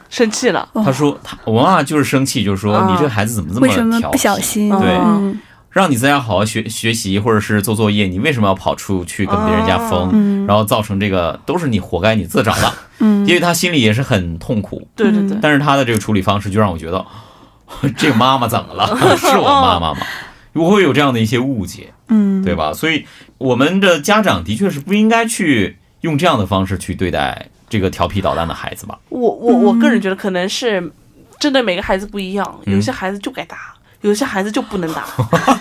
[0.09, 4.43] 生气了，哦她说，她我妈妈就是生气，就是说啊你这个孩子怎么这么为什么调不小皮？
[4.43, 4.71] 心？
[4.71, 4.97] 对。
[4.97, 5.41] 嗯
[5.75, 10.09] 让你在家好好学学习或者是做作业，你为什么要跑出去跟别人家疯？
[10.13, 10.47] 嗯。
[10.47, 12.73] 然后造成这个都是你活该，你自找的。
[13.01, 17.05] 嗯，因为她心里也是很痛苦，对对对，但是她的这个处理方式就让我觉得，
[17.97, 18.87] 这个妈妈怎么了？
[19.17, 19.97] 是我妈妈吗？
[20.53, 22.73] 我会有这样的一些误解，嗯对吧？
[22.73, 23.05] 所以
[23.39, 28.99] 我们的家长的确是不应该去用这样的方式去对待这个调皮捣蛋的孩子吧？
[29.09, 30.93] 我我我个人觉得可能是
[31.41, 33.57] 针对每个孩子不一样，嗯有些孩子就该打。
[34.03, 35.03] 有些孩子就不能打，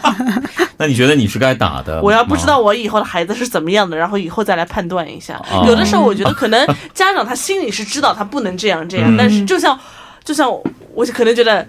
[0.76, 2.02] 那你觉得你是该打的？
[2.04, 5.42] 我要不知道我以后的孩子是怎么样的，然后以后再来判断一下。
[5.50, 9.80] 哦有的时候我觉得可能家长他心里是知道他不能这样这样，嗯但是就像
[10.26, 10.52] 就像
[10.94, 11.66] 我可能觉得。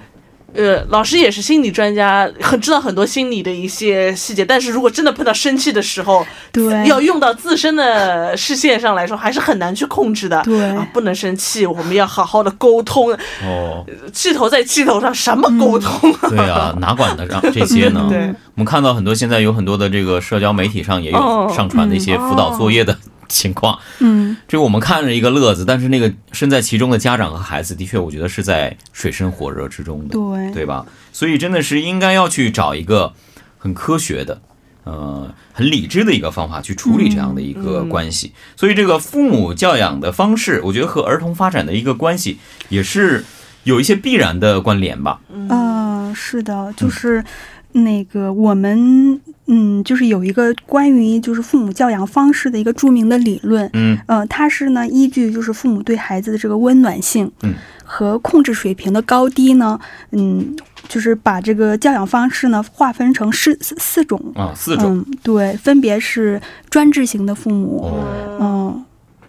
[0.55, 6.87] 呃，老师也是心理专家，很知道很多心理的一些细节，但是如果真的碰到生气的时候，对。
[6.87, 10.41] 要用到自身的视线上来说，还是很难去控制的。
[10.45, 10.71] 对。
[10.71, 13.13] 啊，不能生气，我们要好好的沟通，
[13.43, 16.13] 哦，气头在气头上，什么沟通？
[16.31, 18.07] 对啊，哪管得上这些呢？
[18.11, 18.33] 对。
[18.57, 21.53] 我们看到很多现在有很多的这个社交媒体上也有哦。
[21.53, 22.97] 上传的一些辅导作业的
[23.29, 30.87] 情况，嗯这个我们看着一个乐子，但是那个身在其中的家长和孩子，的确我觉得是在水深火热之中的，对对吧？
[31.13, 33.13] 所以真的是应该要去找一个
[33.59, 34.41] 很科学的。
[34.85, 43.25] 呃，很理智的一个方法去处理这样的一个关系，所以这个父母教养的方式，我觉得和儿童发展的一个关系也是
[43.63, 45.23] 有一些必然的关联吧。
[45.49, 47.25] 呃，是的，就是
[47.73, 53.99] 那个我们嗯，就是有一个关于就是父母教养方式的一个著名的理论，嗯。
[54.07, 57.55] 呃，它是呢依据就是父母对孩子的这个温暖性，嗯，
[57.85, 59.79] 和控制水平的高低呢，
[60.13, 60.57] 嗯，
[60.89, 64.97] 就是把这个教养方式呢划分成四四四种，啊，四种。
[64.97, 68.85] 嗯，对，分别是专制型的父母，哦，嗯，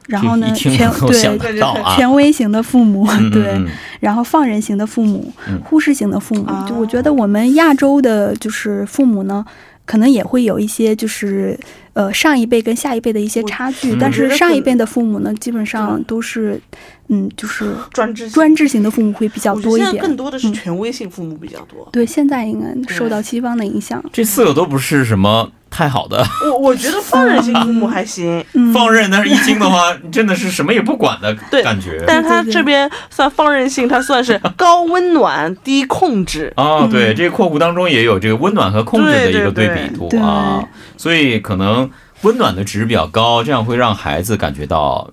[0.08, 3.60] 然后呢，权对啊，权威型的父母，嗯 对，
[4.00, 9.44] 然后放任型的父母嗯，忽视型的父母，啊就我觉得我们亚洲的就是父母呢，
[9.86, 11.58] 可能也会有一些就是
[11.94, 16.60] 呃上一辈跟下一辈的一些差距，嗯但是上一辈的父母呢，基本上都是
[17.10, 19.92] 嗯就是专制专制型的父母会比较多一点。
[19.92, 21.88] 现在更多的是嗯权威性父母比较多。
[21.92, 24.04] 对，现在应该受到西方的影响。
[24.12, 26.26] 这四个都不是什么太好的。
[26.46, 32.02] 我我觉得放任性父母还行，嗯，放任，但是一惊的话，真的是什么也不管的感觉。
[32.08, 36.54] 但是他这边算放任性，他算是高温暖低控制。
[36.56, 40.20] 啊，对，这个括弧当中也有这个温暖和控制的一个对比图对对。
[40.22, 40.64] 啊，
[40.96, 41.90] 所以可能
[42.22, 45.12] 温暖的值比较高，这样会让孩子感觉到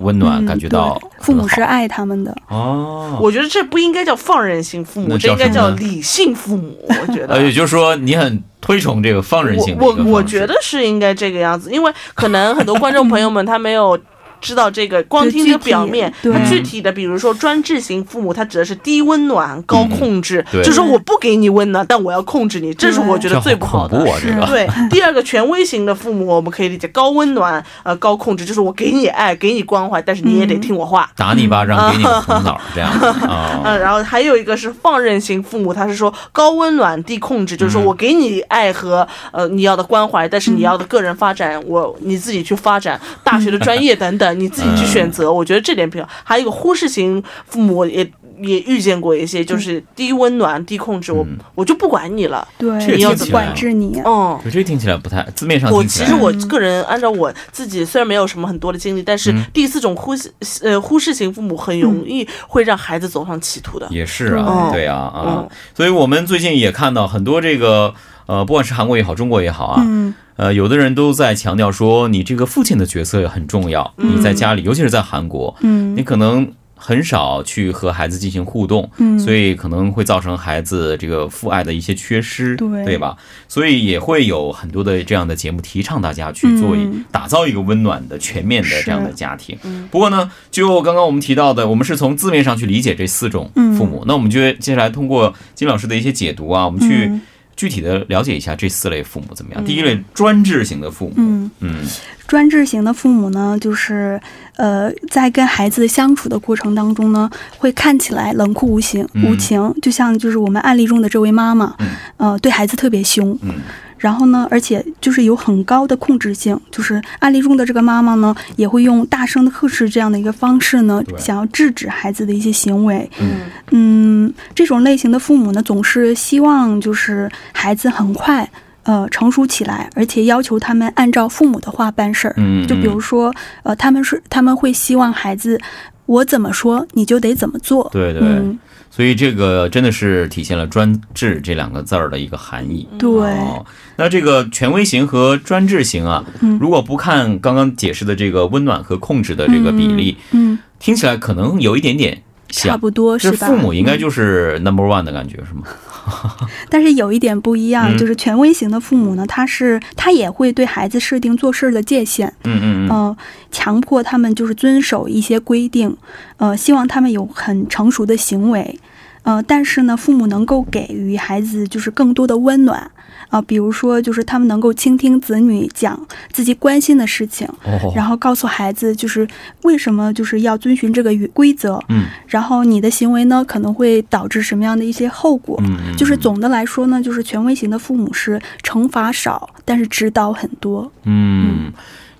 [0.00, 2.34] 温暖，嗯感觉到父母是爱他们的。
[2.48, 3.18] 哦。
[3.20, 6.76] 我觉得这不应该叫放任性父母，这应该叫理性父母。
[6.88, 13.98] 我觉得呃，也就是说，你很推崇这个放任性我我觉得是应该这个样子，因为可能很多观众朋友们他没有
[14.40, 23.98] 知道这个，光听这个表面，对他具体的，比如说专制型父母，他指的是低温暖、高控制，对就是说我不给你温暖，但我要控制你，这是我觉得最不好的。
[24.46, 31.10] 对，第二个权威型的父母，我们可以理解高温暖，呃，高控制，就是我给你爱，给你关怀，但是你也得听我话。
[31.16, 32.90] 打你一巴掌，给你个红枣，这样
[33.28, 33.60] 啊。
[33.64, 45.32] 嗯，然后还有一个是放任型父母，他是说高温暖低控制，就是说我给你爱和呃你要的关怀，但是你要的个人发展，我你自己去发展大学的专业等等，你自己去选择。
[45.32, 46.08] 我觉得这点比较。
[46.24, 48.10] 还有一个忽视型父母也
[48.40, 52.46] 也遇见过一些，就是低温暖低控制，我嗯我就不管你了。
[52.56, 54.00] 对，你要怎么管制你。
[54.04, 54.38] 嗯。
[54.44, 63.88] 就这听起来不太，字面上我其实我个人按照我自己，虽然没有什么很多的经历，但是嗯第四种忽视呃忽视型父母很容易会让孩子走上歧途的。
[63.90, 67.92] 也是啊，对啊啊嗯，所以我们最近也看到很多这个
[68.26, 73.92] 呃，不管是韩国也好，中国也好啊，嗯呃，有的人都在强调说，你这个父亲的角色很重要。
[73.96, 83.16] 你在家里，尤其是在韩国，你嗯可能很少去和孩子进行互动，嗯，所以可能会造成孩子这个父爱的一些缺失，对吧？
[83.48, 89.58] 所以也会有很多的这样的节目提倡大家去做一、嗯打造一个温暖的、全面的这样的家庭。
[89.90, 97.20] 不过呢，就刚刚我们提到的，我们是从字面上去理解这四种父母，那我们就接下来通过金老师的一些解读啊，我们去嗯
[97.58, 99.64] 具体的了解一下这四类父母怎么样。
[99.64, 101.84] 第一类专制型的父母，嗯，嗯。
[102.28, 104.20] 专制型的父母呢，就是
[104.56, 109.24] 呃，在跟孩子相处的过程当中呢，会看起来冷酷无情，嗯。
[109.24, 111.88] 无情，就像就是我们案例中的这位妈妈，嗯。
[112.18, 113.54] 呃，对孩子特别凶，嗯
[113.98, 123.10] 然后呢，而且就是有很高的控制性，就是案例中的这个妈妈呢，也会用大声的呵斥这样的一个方式呢，想要制止孩子的一些行为。
[123.20, 128.48] 嗯嗯，这种类型的父母呢，总是希望就是孩子很快
[128.84, 132.34] 呃成熟起来，而且要求他们按照父母的话办事儿。
[132.38, 135.60] 嗯，就比如说，呃，他们是他们会希望孩子，
[136.06, 137.88] 我怎么说你就得怎么做。
[137.92, 138.22] 对对。
[138.22, 138.58] 嗯，
[138.98, 142.88] 所以这个真的是体现了“专制”这两个字儿的一个含义。
[142.98, 152.80] 对，哦，那这个权威型和专制型啊，嗯如果不看刚刚解释的这个温暖和控制的这个比例，嗯，听起来可能有一点点差像。
[152.80, 153.46] 不多就是吧？
[153.46, 155.62] 父母应该嗯就是 number one 的感觉是吗？
[156.70, 157.98] 但是有一点不一样，嗯。
[157.98, 163.16] 就是权威型的父母呢，他是他也会对孩子设定做事的界限，嗯嗯嗯，呃，
[163.50, 165.96] 强迫他们就是遵守一些规定，
[166.36, 168.78] 呃，希望他们有很成熟的行为，
[169.28, 172.90] 呃，但是呢，父母能够给予孩子就是更多的温暖。
[173.28, 176.00] 啊、比如说，就是他们能够倾听子女讲
[176.32, 179.28] 自己关心的事情，哦，然后告诉孩子就是
[179.64, 185.60] 为什么就是要遵循这个规则，嗯然后你的行为呢可能会导致什么样的一些后果。
[185.62, 190.90] 嗯嗯，就是总的来说呢，就是权威型的父母是惩罚少，但是指导很多。
[191.04, 191.70] 嗯，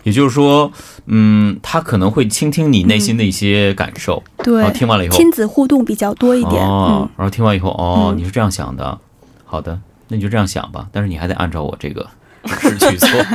[0.08, 0.72] 也就是说，
[1.06, 6.62] 嗯，他可能会倾听你内心的一些感受，对然后，听完了以后，亲子互动比较多一点。
[6.66, 8.98] 哦，然后听完以后，哦，嗯你是这样想的，
[9.44, 12.06] 好的，那你就这样想吧，但是你还得按照我这个
[12.60, 13.08] 指示去做。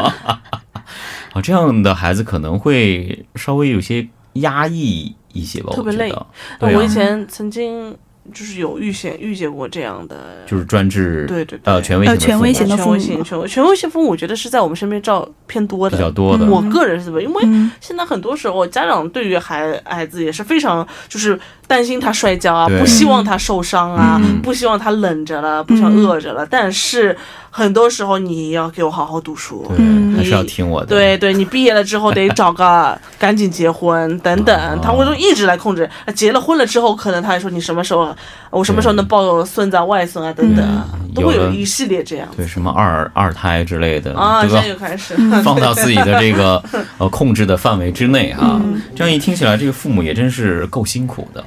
[1.33, 6.25] 啊，这样的孩子可能会稍微有些压抑一些吧，特别累我觉得。
[6.59, 7.95] 对啊，我以前曾经
[8.31, 16.09] 就是有遇见遇见过这样的，就是专制，对对对呃，权威型的呃权威型的父母权威型权威权威型父母，我觉得是在我们身边照偏多的比较。
[16.09, 16.45] 多的。
[16.45, 26.45] 嗯我个人是这么，因为嗯现在很多时候家长对于孩孩子也是非常就是担心他摔跤啊，不希望他受伤啊，嗯不希望他冷着了，不想饿着了。
[26.45, 27.17] 但是
[27.55, 29.63] 很多时候你要给我好好读书。
[29.69, 30.87] 对，嗯还是要听我的。
[30.87, 35.87] 对对，你毕业了之后得找个赶紧结婚等哦等，他会说一直来控制。
[36.15, 38.15] 结了婚了之后，可能他还说你什么时候，
[38.49, 44.41] 我什么时候能抱孙子啊、外孙啊等等都会有一系列这样对，什么二二胎之类的，啊。
[44.47, 44.67] 现在？
[44.67, 46.63] 又开始， 放到自己的这个
[46.97, 51.43] 呃控制的范围之内哈、嗯这样一听起来，这个父母也真是够辛苦的。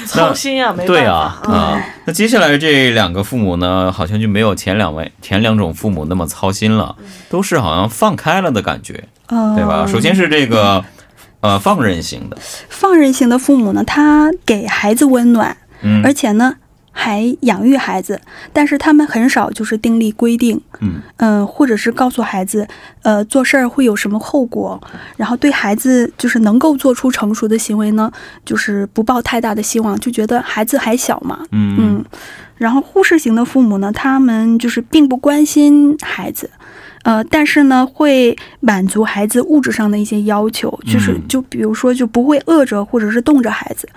[0.06, 6.96] 操心啊，没办对法啊啊，那接下来这两个父母呢，好像就没有前两位前两种父母那么操心了，
[7.28, 9.86] 都是好像放开了的感觉，呃，对吧？
[9.86, 10.84] 首先是这个
[11.40, 12.36] 呃放任型的，
[12.68, 16.02] 放任型的父母呢，他给孩子温暖，嗯。
[16.04, 16.54] 而且呢
[16.92, 18.20] 还养育孩子，
[18.52, 21.00] 但是他们很少就是订立规定，嗯。
[21.16, 22.66] 嗯、或者是告诉孩子，
[23.02, 24.80] 呃，做事儿会有什么后果，
[25.16, 28.10] 然后对孩子就是能够做出成熟的行为呢，
[28.44, 31.76] 就是不抱太大的希望，就觉得孩子还小嘛，嗯。
[31.78, 32.04] 嗯，
[32.56, 36.50] 然后忽视型的父母呢，他们就是并不关心孩子，
[37.02, 41.22] 呃，但是呢，会满足孩子物质上的一些要求，就是嗯。
[41.28, 43.88] 就比如说就不会饿着或者是冻着孩子，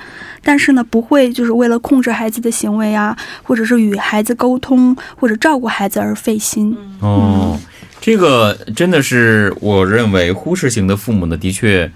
[0.43, 6.75] 但是呢，不会就是为了控制孩子的行为啊，或者是与孩子沟通或者照顾孩子而费心。
[6.99, 7.59] 哦，
[7.99, 11.91] 这个真的是我认为忽视型的父母呢，的确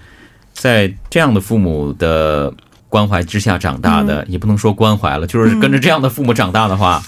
[0.52, 2.52] 在这样的父母的
[2.88, 7.02] 关怀之下长大的，也不能说关怀了，就是跟着这样的父母长大的话，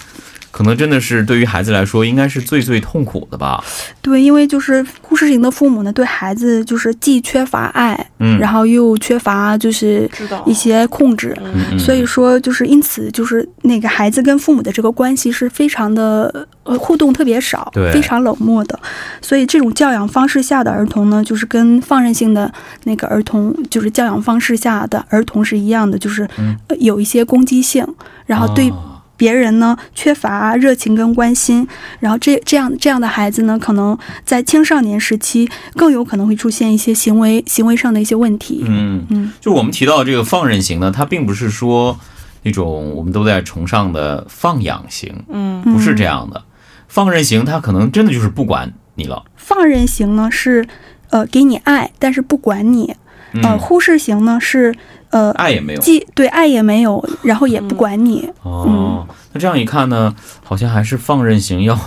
[0.51, 3.63] 可能真的是对于孩子来说，应该是最最痛苦的吧。
[4.01, 10.09] 对，因为就是忽视型的父母呢，对孩子就是既缺乏爱，嗯，然后又缺乏就是
[10.45, 11.51] 一些控制，嗯。
[11.71, 18.79] 嗯所以说就是因此就是那个孩子跟父母的这个关系是非常的呃互动特别少对，非常冷漠的，
[19.21, 22.51] 所以这种教养方式下的儿童呢，就是跟放任性的
[22.83, 26.27] 那个儿童，就是教养方式下的儿童是一样的，就是、
[26.79, 27.85] 有一些攻击性，
[28.25, 28.90] 然后对哦
[29.21, 31.67] 别人呢缺乏热情跟关心，
[31.99, 33.95] 然后这这样这样的孩子呢，可能
[34.25, 38.63] 在青少年时期更有可能会出现一些行为行为上的一些问题。
[38.65, 41.99] 嗯，嗯就我们提到这个放任型呢，它并不是说
[42.41, 46.41] 那种我们都在崇尚的放养型，嗯不是这样的。
[46.87, 49.23] 放任型，他可能真的就是不管你了。
[49.35, 50.67] 放任型呢是
[51.11, 52.87] 呃给你爱，但是不管你；
[53.43, 54.73] 呃嗯，忽视型呢是
[55.11, 55.79] 呃爱也没有。
[55.79, 58.29] 既对爱也没有，然后也不管你。
[58.43, 61.77] 哦，那这样一看呢，好像还是放任型要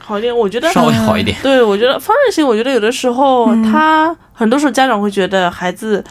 [0.00, 1.36] 好一点，我觉得稍微好一点。
[1.42, 6.04] 对，我觉得放任型，我觉得有的时候嗯他很多时候家长会觉得孩子。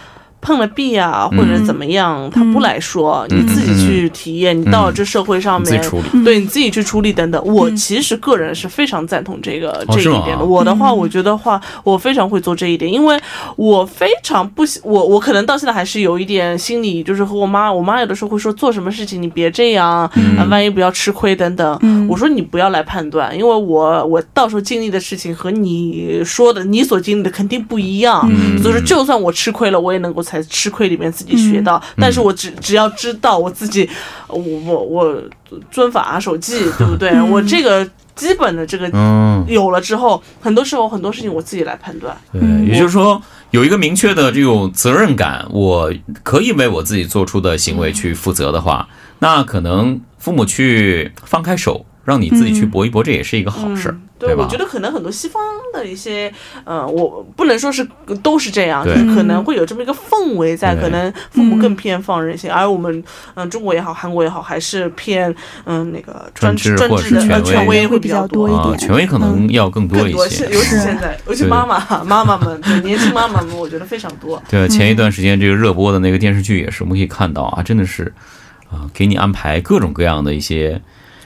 [0.43, 3.39] 碰了壁啊，或者怎么样，他不来说，嗯。
[3.39, 4.59] 你自己去体验。
[4.59, 5.81] 你到了这社会上面，
[6.23, 7.41] 对你自己去处理等等。
[7.45, 7.75] 我嗯。
[7.75, 10.43] 其实个人是非常赞同这个、这一点的。
[10.43, 10.97] 我的话，嗯。
[10.97, 13.17] 我觉得话，我非常会做这一点，因为
[13.55, 20.37] 我非常不喜我我可能到现在还是有一点心理，就是和我妈，我妈有的时候会说做什么事情你别这样，嗯。
[20.37, 21.79] 啊，万一不要吃亏等等。
[21.81, 22.05] 嗯。
[22.09, 28.27] 我说你不要来判断，因为我我到时候经历的事情和你说的你所经历的肯定不一样。
[28.29, 28.61] 嗯。
[28.61, 31.81] 所以说，就算我吃亏了，我也能够在吃亏里面自己学到。
[31.97, 33.89] 但是我只只要知道我自己，
[34.27, 35.23] 我我我
[35.71, 37.09] 遵法守纪，对不对？
[37.15, 42.15] 嗯我这个基本的这个嗯，有了之后，很多时候很多事情我自己来判断。
[42.31, 43.21] 对，嗯也就是说
[43.51, 48.87] 有一个明确的这种责任感，我可以为我自己做出的行为去负责的话，
[49.19, 54.43] 那可能父母去放开手，让你自己去搏一搏，这也是一个好事儿，嗯对，吧？
[54.43, 54.57] 我觉？
[54.57, 55.41] 得可能很多西方
[55.73, 56.31] 的一些，
[56.63, 57.85] 呃，我不能说是
[58.21, 63.03] 都是这样，就是可能会有这么一个氛围在，可能父母更偏放任性，而我们，
[63.35, 65.33] 嗯、中国也好，韩国也好，还是偏，
[65.65, 68.77] 嗯、那个专专制或者专制的是权威呃权威会比较多一点。
[68.77, 70.47] 权威可能要更多一，些。
[70.47, 70.53] 是。
[70.53, 74.41] 尤其是现在，尤其对妈妈妈妈们，对年轻妈妈们，我觉得非常多。
[74.49, 78.13] 对，前一段时间这个热播的那个电视剧也是，我们可以看到啊，真的是
[78.69, 80.81] 啊，给你安排各种各样的一些，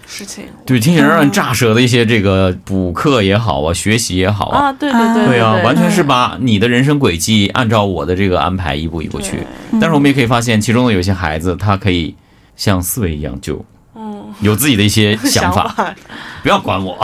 [0.07, 0.45] 事情。
[0.65, 9.43] 对，听起来让人炸舌的一些这个补课也好啊，学习也好啊，啊，对对对对啊，完全是把你的人生轨迹按照我的这个安排一步一步去。
[9.73, 12.15] 但是我们也可以发现，其中的有些孩子，他可以
[12.55, 13.63] 像思维一样，就
[13.95, 15.93] 嗯，有自己的一些想法，
[16.41, 16.97] 不要管我。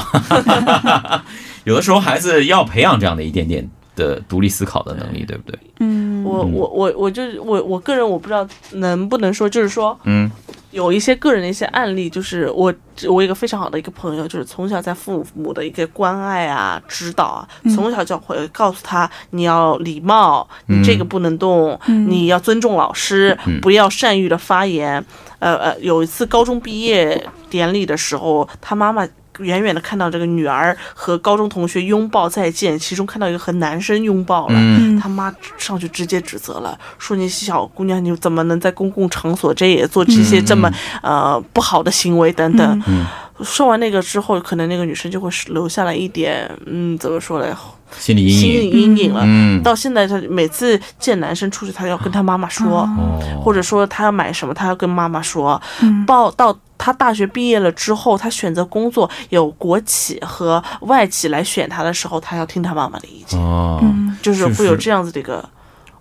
[1.65, 5.59] 有的时候，孩子要培养这样的一点点的独立思考的能力，对不对？
[5.79, 10.29] 嗯，我我我我就我我个人我不知道能不能说，就是说，嗯
[10.73, 12.73] 有一些个人的一些案例，就是我
[13.07, 25.03] 我有一个非常好的一个朋友，就是从小在父母的一个关爱啊、指导啊，嗯从小就会告诉他你要礼貌，你这个不能动，嗯你要尊重老师，嗯不要善于的发言。
[25.39, 29.07] 呃呃，有一次高中毕业典礼的时候，他妈妈。
[29.39, 34.59] 远远的看到这个女儿和高中同学拥抱再见，其中看到一个和男生拥抱了，
[35.01, 40.71] 他妈上去直接指责了，说你小姑娘你怎么能在公共场所这也做这些这么、
[41.01, 42.31] 呃不好的行为？
[42.31, 42.83] 等等。
[42.87, 43.05] 嗯，
[43.43, 47.53] 说完那个之后，可能那个女生就会留下来一点嗯怎么说嘞，
[47.97, 48.71] 心理阴心理影。
[48.71, 49.21] 阴影了。
[49.25, 55.61] 嗯，到现在，他每次见男生出去，他要跟他妈妈说，哦，或者说他要买什么，他要跟妈妈说。
[55.81, 63.39] 嗯报到他大学毕业了之后，他选择工作有国企和外企来选他的时候，他要听他妈妈的意见。
[63.39, 65.47] 哦，嗯就是会有这样子的一个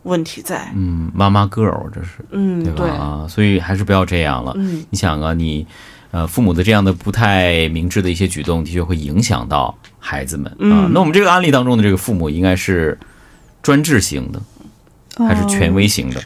[0.03, 0.73] 问题在。
[0.75, 2.79] 嗯，妈妈 girl 这是嗯，对吧？
[2.79, 4.53] 对，啊，所以还是不要这样了。
[4.57, 5.65] 嗯，你想啊，你
[6.11, 9.73] 呃父母的这样的不太明智的一些举动，的确会影响到
[10.03, 10.59] 孩子们啊。
[10.59, 12.99] 嗯那我们这个案例当中的这个父母应该是
[13.63, 14.43] 专制型的
[15.27, 16.21] 还是权威型的？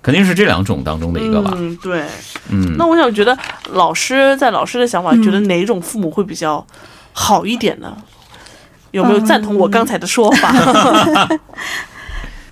[0.00, 1.52] 肯定是这两种当中的一个吧。
[1.56, 2.04] 嗯，对。
[2.50, 3.36] 嗯，那我想觉得
[3.72, 6.64] 老师在老师的想法，嗯觉得哪一种父母会比较
[7.12, 7.96] 好一点呢？
[8.92, 11.28] 有没有赞同我刚才的说法？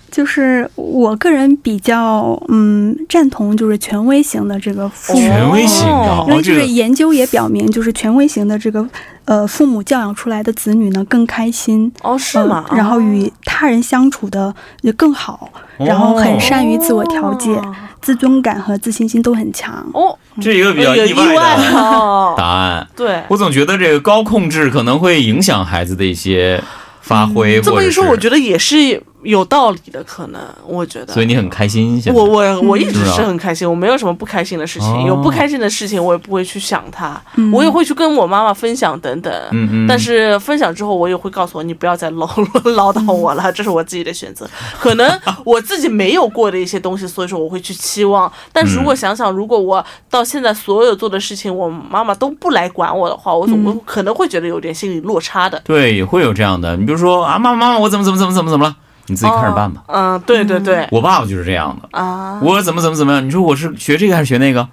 [0.09, 8.87] 就是我个人比较嗯赞同就是权威型的这个父母，权威型的因为就是研究也表明，就是权威型的这个
[9.25, 12.65] 呃父母教养出来的子女呢更开心，哦，是吗？
[12.69, 19.85] 呃然后与他人相处的也更好，然后很善于自我调节，哦自尊感和自信心都很强。
[19.93, 22.87] 哦，这一个比较意外的哦 答案。
[22.95, 23.21] 对。
[23.27, 26.63] 我总觉得这个高控制可能会影响孩子的一些
[27.01, 31.13] 发挥，这么一说，我觉得也是有道理的，可能我觉得。
[31.13, 39.33] 所以你很开心，我我我一直是很开心，我没有什么不开心的事情，哦有不开心的事情我也不会去想它，嗯我也会去跟我妈妈分享等等。
[39.51, 42.29] 嗯嗯，但是分享之后，我也会告诉我，你不要再唠
[42.75, 44.47] 唠叨我了，这是我自己的选择。
[44.79, 48.31] 可能我自己没有过的一些东西，所以说我会去期望。
[48.53, 55.59] 但是如果想想，如果我到现在所有做的事情，我妈妈都不来管我的话，我总我可能会觉得有点心理落差的。
[55.65, 56.77] 对会有这样的。
[56.77, 58.75] 你比如说啊，妈妈妈妈，我怎么怎么怎么怎么怎么了？
[59.07, 59.83] 你自己看着办吧。
[59.87, 63.25] 嗯，对对对，我爸爸就是这样的，啊，我怎么怎么怎么样？
[63.25, 64.67] 你说我是学这个还是学那个？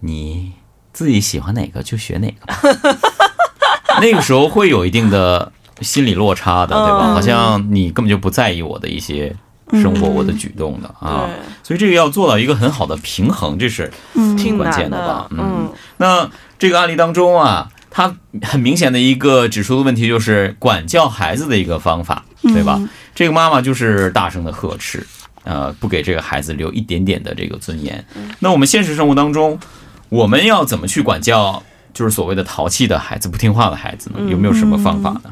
[0.00, 0.52] 你
[0.92, 2.98] 自己喜欢哪个就学哪个吧。
[4.00, 7.00] 那个时候会有一定的心理落差的，对吧？
[7.08, 9.34] 嗯好像你根本就不在意我的一些
[9.72, 11.26] 生活、嗯我的举动的啊。
[11.26, 13.90] 对，所以这个要做到一个很好的平衡，这是
[14.36, 16.28] 挺关键的吧嗯嗯那
[16.58, 22.76] 这个案例当中啊，它很明显的一个指出的问题就是管教孩子的一个方法，对吧？
[22.80, 25.06] 嗯这个妈妈就是大声的呵斥，
[25.44, 28.02] 呃，不给这个孩子留一点点的这个尊严。
[28.38, 29.60] 那我们现实生活当中，
[30.08, 31.62] 我们要怎么去管教？
[31.92, 34.30] 就是所谓的淘气的孩子、不听话的孩子呢？
[34.30, 35.30] 有没有什么方法呢？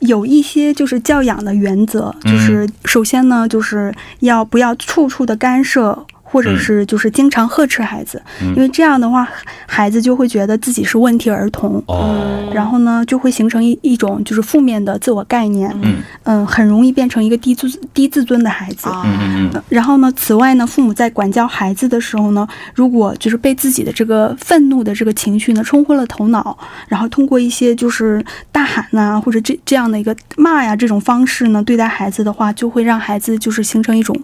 [0.00, 6.04] 有一些就是教养的原则，嗯就是首先呢，就是要不要处处的干涉。
[6.32, 8.48] 或者是就是经常呵斥孩子，嗯。
[8.56, 9.28] 因为这样的话，
[9.66, 16.02] 孩子就会觉得自己是问题儿童，哦，然后呢，就会形成一一种就是负面的自我概念，嗯。
[16.24, 18.88] 嗯，很容易变成一个低自低自尊的孩子。
[19.04, 26.56] 嗯嗯，然后呢，此外呢，父母在管教孩子的时候呢，如果就是被自己的这个愤怒的这个情绪呢冲昏了头脑，
[26.88, 34.16] 然后通过一些就是大喊呐、或者这这样的一个骂呀这种方式呢对待孩子的话，就会让孩子就是形成一种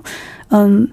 [0.51, 0.89] 嗯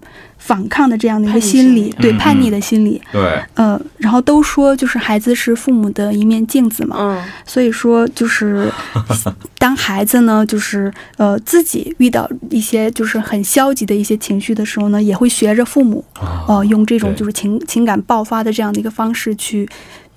[0.45, 3.01] 反抗的这样的一个心理，对嗯叛逆的心理。
[3.11, 7.23] 对，呃，然后都说就是孩子是父母的一面镜子嘛，嗯。
[7.45, 8.71] 所以说，就是
[9.57, 16.05] 当孩子呢，就是呃自己遇到一些就是很消极的一些情绪的时候呢，也会学着父母，
[16.47, 19.67] 呃，用这种就是情情感爆发的这样的一个方式去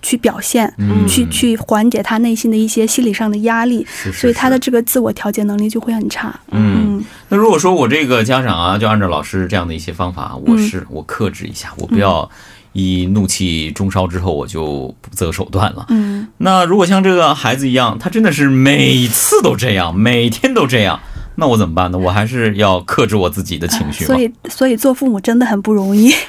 [0.03, 6.29] 去表现，嗯去去缓解他内心的一些心理上的压力，是是所以他的这个自我调节能力就会很差。
[6.51, 6.99] 嗯。
[6.99, 12.29] 嗯那如果说我这个家长啊，就按照老师这样的一些方法，我嗯是我克制一下，我不要
[12.73, 15.87] 一怒气中烧之后我就不择手段了。
[15.91, 20.99] 嗯那如果像这个孩子一样，他真的是每次都这样，每天都这样，
[21.37, 21.99] 那我怎么办呢？
[21.99, 24.07] 我还是要克制我自己的情绪嘛。
[24.07, 26.13] 所以所以做父母真的很不容易。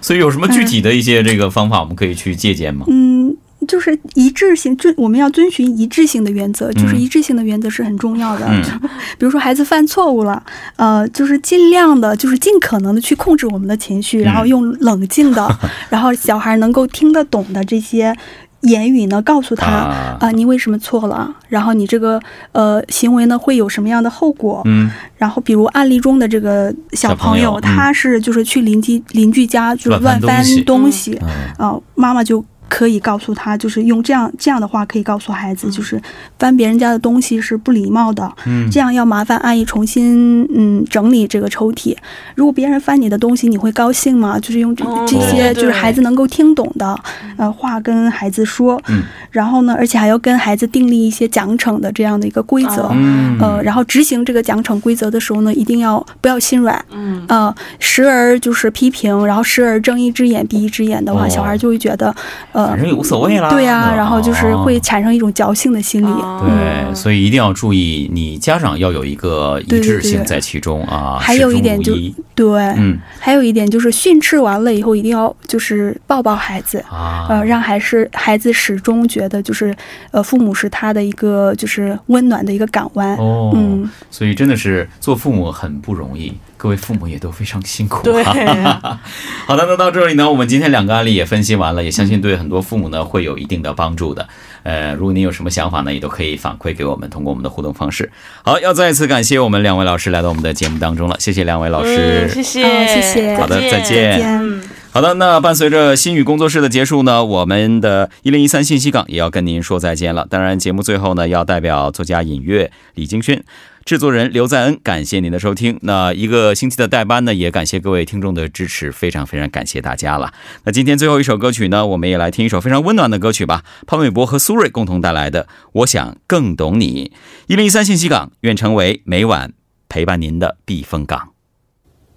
[0.00, 2.84] 所以有什么具体的一些这个方法，我们可以去借鉴吗？
[2.88, 3.36] 嗯，
[3.66, 8.46] 就是一致性，遵我们要遵循一致性的原则，就是一致性的原则是很重要的。
[8.48, 8.62] 嗯
[9.18, 10.42] 比如说孩子犯错误了，
[10.76, 15.48] 呃，就是尽量的，就是尽可能的去控制我们的情绪，然后嗯用冷静的，
[15.90, 18.14] 然后小孩能够听得懂的这些
[18.62, 20.16] 言语呢，告诉他啊。
[20.20, 22.20] 啊、你为什么错了，然后你这个
[22.52, 31.20] 呃行为呢会有什么样的后果，嗯，然后，比如案例中的这个小朋友，他是就是去邻居邻居家就是乱翻东西。
[31.56, 36.00] 啊、妈妈就可以告诉他，就是用这样这样的话可以告诉孩子，就是
[36.38, 38.70] 翻别人家的东西是不礼貌的，嗯。
[38.70, 41.96] 这样要麻烦阿姨重新嗯整理这个抽屉。
[42.34, 44.38] 如果别人翻你的东西，你会高兴吗？
[44.38, 45.04] 就是用这哦。
[45.06, 46.98] 这些就是孩子能够听懂的
[47.36, 52.82] 呃话跟孩子说，嗯然后呢，而且还要跟孩子订立一些奖惩的这样的一个规则。
[52.82, 53.38] 哦嗯。
[53.40, 57.24] 呃，然后执行这个奖惩规则的时候呢，一定要不要心软，嗯。
[57.28, 61.28] 呃，时而就是批评，然后时而睁一只眼闭一只眼的话，哦。
[61.28, 62.14] 小孩就会觉得，
[62.58, 63.48] 呃反，正也无所谓啦。
[63.50, 66.06] 对呀、吧然后就是会哦产生一种侥幸的心理。
[66.06, 71.16] 哦对，所以一定要注意，你家长要有一个一致性在其中啊。
[71.20, 71.94] 还有一点就
[72.34, 76.84] 对，嗯还有一点就是训斥完了以后，一定要就是抱抱孩子。
[76.90, 79.74] 啊，呃，让孩是孩子始终觉得就是，
[80.10, 83.14] 呃，父母是他的一个就是温暖的一个港湾。
[83.16, 88.22] 哦，嗯，所以真的是做父母很不容易，各位父母也都非常辛苦、对
[89.46, 94.28] 好的，那到这里呢，我们今天两个案例也分析完了，也相信对很多父母呢会有一定的帮助的。
[94.64, 98.10] 呃，如果您有什么想法呢，也都可以反馈给我们，通过我们的互动方式。
[98.42, 102.26] 好，要再次感谢我们两位老师来到我们的节目当中了，谢谢两位老师。
[102.26, 110.26] 嗯谢谢，哦谢谢好的再再见好的，那伴随着心语工作室的结束呢，我们的一零一三信息港也要跟您说再见了。
[110.28, 113.44] 当然，节目最后呢，要代表作家尹月、李京轩。
[113.88, 115.78] 制作人刘在恩，感谢您的收听。
[115.80, 120.34] 那一个星期的代班呢，也感谢各位听众的支持，非常非常感谢大家了。
[120.64, 123.64] 那今天最后一首歌曲呢，我们也来听一首非常温暖的歌曲吧。
[123.86, 127.10] 潘玮柏和苏芮共同带来的《我想更懂你》。
[127.46, 129.54] 一零一三信息港，愿成为每晚
[129.88, 131.32] 陪伴您的避风港。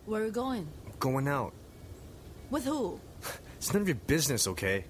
[0.05, 0.63] Where are you going?
[0.99, 1.53] Going out.
[2.49, 2.95] With who?
[3.61, 4.83] It's none of your business, okay?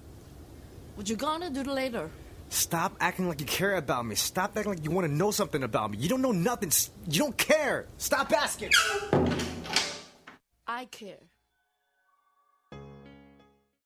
[0.96, 2.08] What you gonna do later?
[2.52, 4.14] Stop acting like you care about me.
[4.14, 5.96] Stop acting like you want to know something about me.
[5.96, 6.70] You don't know nothing.
[7.10, 7.86] You don't care.
[7.96, 8.72] Stop asking.
[10.66, 11.31] I care.